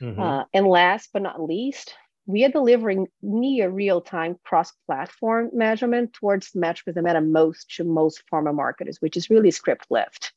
Mm-hmm. 0.00 0.20
Uh, 0.20 0.44
and 0.54 0.66
last 0.66 1.10
but 1.12 1.22
not 1.22 1.42
least, 1.42 1.94
we 2.28 2.44
are 2.44 2.50
delivering 2.50 3.08
near 3.22 3.70
real-time 3.70 4.36
cross-platform 4.44 5.48
measurement 5.54 6.12
towards 6.12 6.54
metrics 6.54 6.94
that 6.94 7.02
matter 7.02 7.22
most 7.22 7.74
to 7.74 7.84
most 7.84 8.22
pharma 8.30 8.54
marketers, 8.54 8.98
which 9.00 9.16
is 9.16 9.30
really 9.30 9.50
script 9.50 9.86
lift. 9.88 10.34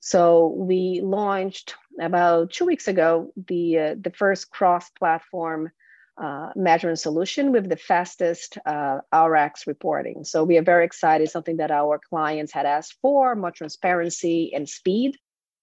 So 0.00 0.48
we 0.48 1.00
launched 1.00 1.76
about 2.00 2.50
two 2.50 2.64
weeks 2.64 2.88
ago 2.88 3.32
the 3.46 3.78
uh, 3.78 3.94
the 4.00 4.10
first 4.10 4.50
cross-platform 4.50 5.70
uh, 6.20 6.50
measurement 6.56 6.98
solution 6.98 7.52
with 7.52 7.68
the 7.68 7.76
fastest 7.76 8.58
uh, 8.66 8.98
RX 9.16 9.68
reporting. 9.68 10.24
So 10.24 10.42
we 10.42 10.58
are 10.58 10.62
very 10.62 10.84
excited. 10.84 11.30
Something 11.30 11.58
that 11.58 11.70
our 11.70 12.00
clients 12.10 12.52
had 12.52 12.66
asked 12.66 12.96
for: 13.00 13.36
more 13.36 13.52
transparency 13.52 14.52
and 14.54 14.68
speed 14.68 15.16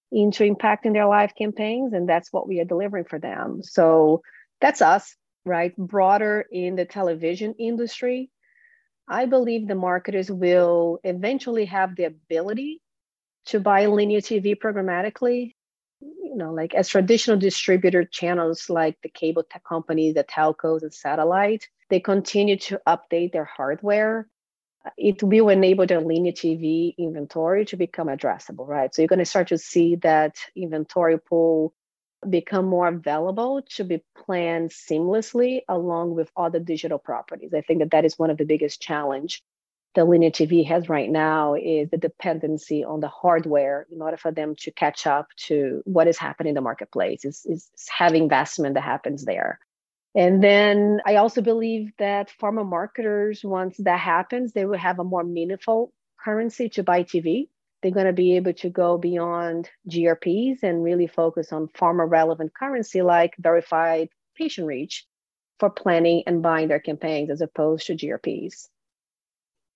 into 0.10 0.44
impacting 0.46 0.94
their 0.94 1.08
live 1.08 1.36
campaigns, 1.36 1.92
and 1.92 2.08
that's 2.08 2.32
what 2.32 2.48
we 2.48 2.62
are 2.62 2.66
delivering 2.66 3.06
for 3.06 3.20
them. 3.20 3.62
So 3.62 4.22
that's 4.62 4.82
us 4.82 5.18
right, 5.46 5.76
broader 5.78 6.46
in 6.52 6.76
the 6.76 6.86
television 6.86 7.54
industry, 7.60 8.30
I 9.08 9.26
believe 9.28 9.68
the 9.68 9.76
marketers 9.76 10.32
will 10.32 11.00
eventually 11.04 11.66
have 11.66 11.96
the 11.96 12.06
ability 12.06 12.82
to 13.46 13.60
buy 13.60 13.86
linear 13.86 14.22
TV 14.22 14.56
programmatically. 14.56 15.54
You 16.02 16.36
know, 16.36 16.52
like 16.52 16.74
as 16.74 16.90
traditional 16.90 17.38
distributor 17.38 18.04
channels 18.04 18.70
like 18.70 18.98
the 19.02 19.10
cable 19.10 19.44
tech 19.44 19.64
companies, 19.64 20.16
the 20.16 20.24
telcos, 20.24 20.82
and 20.82 20.94
satellite, 20.94 21.68
they 21.90 22.00
continue 22.00 22.58
to 22.58 22.82
update 22.88 23.32
their 23.32 23.46
hardware. 23.46 24.28
It 24.98 25.24
will 25.24 25.50
enable 25.50 25.86
their 25.86 26.02
linear 26.02 26.34
TV 26.34 26.96
inventory 26.98 27.66
to 27.66 27.78
become 27.78 28.08
addressable, 28.08 28.68
right? 28.68 28.94
So 28.94 29.02
you're 29.02 29.08
going 29.08 29.20
to 29.20 29.26
start 29.26 29.48
to 29.50 29.58
see 29.58 29.96
that 29.98 30.38
inventory 30.56 31.20
pool 31.20 31.74
become 32.30 32.66
more 32.66 32.88
available 32.88 33.62
to 33.76 33.84
be 33.84 34.04
planned 34.26 34.72
seamlessly 34.72 35.62
along 35.68 36.16
with 36.16 36.32
other 36.36 36.60
digital 36.60 36.98
properties. 37.00 37.54
I 37.54 37.62
think 37.62 37.80
that 37.80 37.92
that 37.92 38.06
is 38.06 38.18
one 38.18 38.30
of 38.30 38.38
the 38.38 38.46
biggest 38.46 38.82
challenge 38.82 39.42
the 39.96 40.04
linear 40.04 40.30
TV 40.30 40.66
has 40.68 40.90
right 40.90 41.10
now 41.10 41.56
is 41.56 41.90
the 41.90 41.98
dependency 41.98 42.84
on 42.84 43.00
the 43.00 43.08
hardware 43.08 43.88
in 43.92 44.02
order 44.02 44.18
for 44.18 44.32
them 44.32 44.56
to 44.58 44.72
catch 44.72 45.08
up 45.08 45.28
to 45.38 45.82
what 45.86 46.08
is 46.08 46.18
happening 46.18 46.50
in 46.50 46.56
the 46.56 46.62
marketplace. 46.62 47.26
Is 47.26 47.46
is 47.46 47.72
heavy 47.90 48.20
investment 48.20 48.76
that 48.76 48.84
happens 48.84 49.24
there. 49.24 49.60
And 50.14 50.44
then 50.44 51.02
I 51.06 51.16
also 51.16 51.42
believe 51.42 51.92
that 51.98 52.32
pharma 52.42 52.66
marketers, 52.66 53.44
once 53.44 53.78
that 53.80 54.00
happens, 54.00 54.54
they 54.54 54.66
will 54.66 54.78
have 54.78 55.00
a 55.00 55.04
more 55.04 55.24
meaningful 55.24 55.92
currency 56.24 56.70
to 56.70 56.84
buy 56.84 57.04
TV 57.04 57.48
they're 57.86 57.94
going 57.94 58.08
to 58.08 58.14
be 58.14 58.36
able 58.36 58.52
to 58.52 58.68
go 58.68 58.98
beyond 58.98 59.70
GRPs 59.88 60.64
and 60.64 60.84
really 60.84 61.06
focus 61.06 61.54
on 61.54 61.68
pharma 61.68 62.10
relevant 62.10 62.52
currency 62.56 63.04
like 63.04 63.36
verified 63.38 64.10
patient 64.36 64.66
reach 64.66 65.06
for 65.60 65.70
planning 65.70 66.24
and 66.26 66.42
buying 66.42 66.68
their 66.68 66.80
campaigns 66.80 67.30
as 67.30 67.42
opposed 67.42 67.86
to 67.86 67.94
GRPs. 67.96 68.70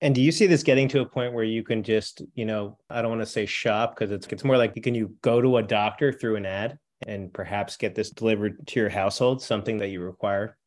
And 0.01 0.15
do 0.15 0.23
you 0.23 0.31
see 0.31 0.47
this 0.47 0.63
getting 0.63 0.87
to 0.87 1.01
a 1.01 1.05
point 1.05 1.33
where 1.33 1.43
you 1.43 1.61
can 1.61 1.83
just, 1.83 2.23
you 2.33 2.45
know, 2.45 2.79
I 2.89 3.03
don't 3.03 3.11
want 3.11 3.21
to 3.21 3.27
say 3.27 3.45
shop 3.45 3.93
because 3.95 4.11
it's 4.11 4.25
it's 4.25 4.43
more 4.43 4.57
like 4.57 4.73
can 4.81 4.95
you 4.95 5.15
go 5.21 5.39
to 5.39 5.57
a 5.57 5.63
doctor 5.63 6.11
through 6.11 6.37
an 6.37 6.47
ad 6.47 6.79
and 7.05 7.31
perhaps 7.31 7.77
get 7.77 7.93
this 7.93 8.09
delivered 8.09 8.65
to 8.69 8.79
your 8.79 8.89
household, 8.89 9.39
something 9.39 9.77
that 9.77 9.89
you 9.89 10.01
require? 10.01 10.57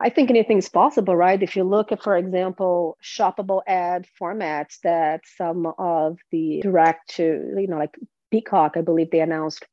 I 0.00 0.10
think 0.10 0.30
anything's 0.30 0.68
possible, 0.68 1.16
right? 1.16 1.42
If 1.42 1.56
you 1.56 1.64
look 1.64 1.90
at, 1.90 2.02
for 2.02 2.16
example, 2.16 2.96
shoppable 3.02 3.62
ad 3.66 4.06
formats 4.20 4.78
that 4.84 5.22
some 5.36 5.66
of 5.78 6.18
the 6.30 6.60
direct 6.62 7.16
to, 7.16 7.22
you 7.56 7.66
know, 7.66 7.78
like 7.78 7.96
Peacock, 8.30 8.76
I 8.76 8.82
believe 8.82 9.10
they 9.10 9.20
announced 9.20 9.66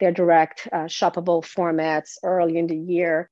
their 0.00 0.12
direct 0.12 0.68
uh, 0.72 0.86
shoppable 0.86 1.44
formats 1.44 2.12
early 2.22 2.56
in 2.56 2.66
the 2.66 2.76
year. 2.76 3.28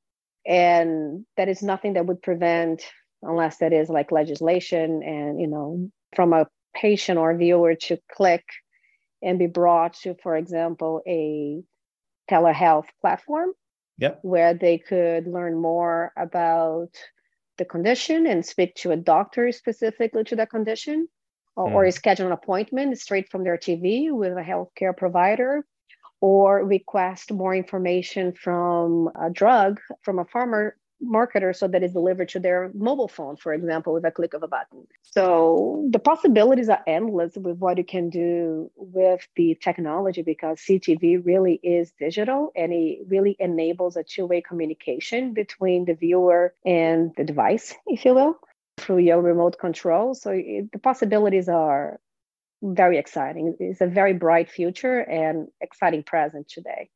And 0.47 1.25
that 1.37 1.49
is 1.49 1.63
nothing 1.63 1.95
that 1.95 2.07
would 2.07 2.23
prevent, 2.23 2.83
unless 3.23 3.59
that 3.59 3.73
is 3.73 3.89
like 3.89 4.13
legislation 4.13 5.03
and, 5.03 5.41
you 5.41 5.47
know, 5.47 5.91
from 6.15 6.33
a 6.35 6.49
patient 6.75 7.19
or 7.19 7.35
viewer 7.35 7.75
to 7.75 7.99
click 8.13 8.45
and 9.23 9.39
be 9.39 9.47
brought 9.47 9.95
to, 9.95 10.15
for 10.23 10.37
example, 10.37 11.01
a 11.07 11.63
telehealth 12.31 12.87
platform 13.01 13.53
yep. 13.99 14.19
where 14.23 14.55
they 14.55 14.79
could 14.79 15.27
learn 15.27 15.61
more 15.61 16.13
about 16.17 16.91
the 17.59 17.65
condition 17.65 18.27
and 18.27 18.45
speak 18.45 18.75
to 18.77 18.91
a 18.93 18.97
doctor 18.97 19.51
specifically 19.53 20.25
to 20.25 20.37
that 20.37 20.51
condition 20.51 21.09
or, 21.57 21.69
mm. 21.69 21.73
or 21.73 21.91
schedule 21.91 22.27
an 22.27 22.33
appointment 22.33 22.99
straight 22.99 23.31
from 23.31 23.45
their 23.45 23.57
TV 23.57 24.13
with 24.13 24.33
a 24.33 24.43
healthcare 24.43 24.97
provider 24.97 25.65
or 26.21 26.65
request 26.65 27.33
more 27.33 27.55
information 27.55 28.33
from 28.33 29.11
a 29.21 29.31
drug 29.31 29.81
from 30.03 30.19
a 30.19 30.25
pharma 30.25 30.73
marketer 31.03 31.55
so 31.55 31.69
that 31.69 31.83
it's 31.83 31.93
delivered 31.93 32.29
to 32.31 32.41
their 32.41 32.71
mobile 32.75 33.09
phone, 33.09 33.37
for 33.37 33.53
example, 33.53 33.93
with 33.93 34.05
a 34.05 34.11
click 34.11 34.35
of 34.35 34.43
a 34.43 34.49
button. 34.49 34.87
So 35.03 35.87
the 35.91 35.99
possibilities 35.99 36.69
are 36.69 36.83
endless 36.87 37.37
with 37.37 37.59
what 37.59 37.79
you 37.79 37.85
can 37.85 38.11
do 38.11 38.71
with 38.77 39.27
the 39.37 39.57
technology 39.61 40.23
because 40.23 40.61
CTV 40.61 41.25
really 41.25 41.61
is 41.63 41.93
digital 41.99 42.53
and 42.57 42.73
it 42.73 43.01
really 43.09 43.37
enables 43.39 43.97
a 43.97 44.03
two 44.03 44.27
way 44.27 44.41
communication 44.41 45.33
between 45.33 45.85
the 45.85 45.95
viewer 45.95 46.55
and 46.65 47.13
the 47.17 47.25
device, 47.25 47.75
if 47.87 48.05
you 48.05 48.15
will, 48.15 48.39
through 48.79 48.99
your 48.99 49.21
remote 49.21 49.59
control. 49.59 50.15
So 50.15 50.31
it, 50.31 50.73
the 50.73 50.79
possibilities 50.79 51.49
are 51.49 52.01
very 52.63 52.99
exciting. 52.99 53.57
It's 53.61 53.81
a 53.81 53.87
very 53.87 54.15
bright 54.15 54.51
future 54.51 55.01
and 55.01 55.49
exciting 55.61 56.03
present 56.03 56.49
today. 56.49 56.89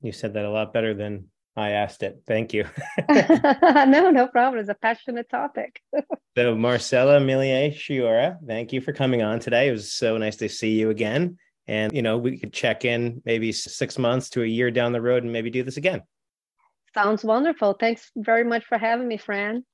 You 0.00 0.12
said 0.12 0.34
that 0.34 0.44
a 0.44 0.50
lot 0.50 0.72
better 0.72 0.94
than 0.94 1.28
I 1.56 1.70
asked 1.70 2.02
it. 2.02 2.22
Thank 2.26 2.54
you. 2.54 2.64
no, 3.08 4.10
no 4.10 4.26
problem. 4.26 4.60
It's 4.60 4.70
a 4.70 4.74
passionate 4.74 5.28
topic. 5.28 5.80
so, 6.36 6.54
Marcela 6.54 7.20
Millier 7.20 7.70
Chiura, 7.70 8.38
thank 8.46 8.72
you 8.72 8.80
for 8.80 8.92
coming 8.92 9.22
on 9.22 9.38
today. 9.38 9.68
It 9.68 9.72
was 9.72 9.92
so 9.92 10.16
nice 10.16 10.36
to 10.36 10.48
see 10.48 10.78
you 10.78 10.90
again. 10.90 11.36
And, 11.66 11.92
you 11.92 12.02
know, 12.02 12.18
we 12.18 12.38
could 12.38 12.52
check 12.52 12.84
in 12.84 13.22
maybe 13.24 13.52
six 13.52 13.98
months 13.98 14.30
to 14.30 14.42
a 14.42 14.46
year 14.46 14.70
down 14.70 14.92
the 14.92 15.00
road 15.00 15.22
and 15.22 15.32
maybe 15.32 15.50
do 15.50 15.62
this 15.62 15.76
again. 15.76 16.02
Sounds 16.94 17.22
wonderful. 17.22 17.76
Thanks 17.78 18.10
very 18.16 18.44
much 18.44 18.64
for 18.64 18.78
having 18.78 19.06
me, 19.06 19.16
Fran. 19.16 19.64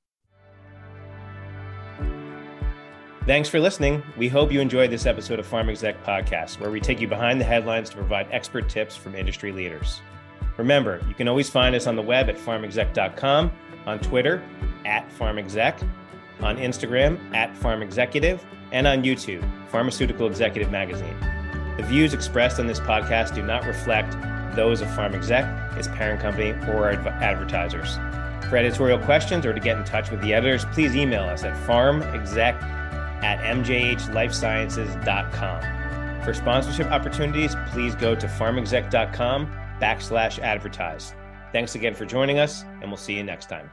Thanks 3.25 3.49
for 3.49 3.59
listening. 3.59 4.01
We 4.17 4.27
hope 4.27 4.51
you 4.51 4.59
enjoyed 4.59 4.91
this 4.91 5.05
episode 5.05 5.39
of 5.39 5.47
Pharm 5.47 5.69
Exec 5.69 6.03
Podcast, 6.03 6.59
where 6.59 6.71
we 6.71 6.79
take 6.79 6.99
you 6.99 7.07
behind 7.07 7.39
the 7.39 7.45
headlines 7.45 7.89
to 7.91 7.95
provide 7.95 8.27
expert 8.31 8.69
tips 8.69 8.95
from 8.95 9.15
industry 9.15 9.51
leaders. 9.51 10.01
Remember, 10.59 11.01
you 11.07 11.15
can 11.15 11.27
always 11.29 11.49
find 11.49 11.73
us 11.73 11.87
on 11.87 11.95
the 11.95 12.01
web 12.01 12.27
at 12.29 12.35
pharmexec.com, 12.35 13.51
on 13.87 13.99
Twitter 13.99 14.43
at 14.85 15.09
pharmexec, 15.17 15.81
on 16.41 16.57
Instagram 16.57 17.17
at 17.33 17.55
pharmexecutive, 17.55 18.41
and 18.73 18.85
on 18.85 19.01
YouTube, 19.01 19.41
Pharmaceutical 19.69 20.27
Executive 20.27 20.69
Magazine. 20.69 21.15
The 21.77 21.83
views 21.83 22.13
expressed 22.13 22.59
on 22.59 22.67
this 22.67 22.81
podcast 22.81 23.33
do 23.33 23.41
not 23.41 23.65
reflect 23.65 24.17
those 24.53 24.81
of 24.81 24.89
PharmExec, 24.89 25.77
its 25.77 25.87
parent 25.87 26.19
company, 26.19 26.49
or 26.73 26.91
adv- 26.91 27.07
advertisers. 27.07 27.95
For 28.49 28.57
editorial 28.57 28.99
questions 28.99 29.45
or 29.45 29.53
to 29.53 29.61
get 29.61 29.77
in 29.77 29.85
touch 29.85 30.11
with 30.11 30.19
the 30.21 30.33
editors, 30.33 30.65
please 30.73 30.93
email 30.93 31.23
us 31.23 31.45
at 31.45 31.55
pharmexec 31.65 32.61
at 33.23 33.39
mjhlifesciences.com. 33.55 36.23
For 36.23 36.33
sponsorship 36.33 36.87
opportunities, 36.87 37.55
please 37.69 37.95
go 37.95 38.13
to 38.13 38.27
pharmexec.com 38.27 39.49
backslash 39.79 40.39
advertise. 40.39 41.13
Thanks 41.51 41.75
again 41.75 41.95
for 41.95 42.05
joining 42.05 42.39
us, 42.39 42.63
and 42.81 42.89
we'll 42.89 42.97
see 42.97 43.13
you 43.13 43.23
next 43.23 43.49
time. 43.49 43.69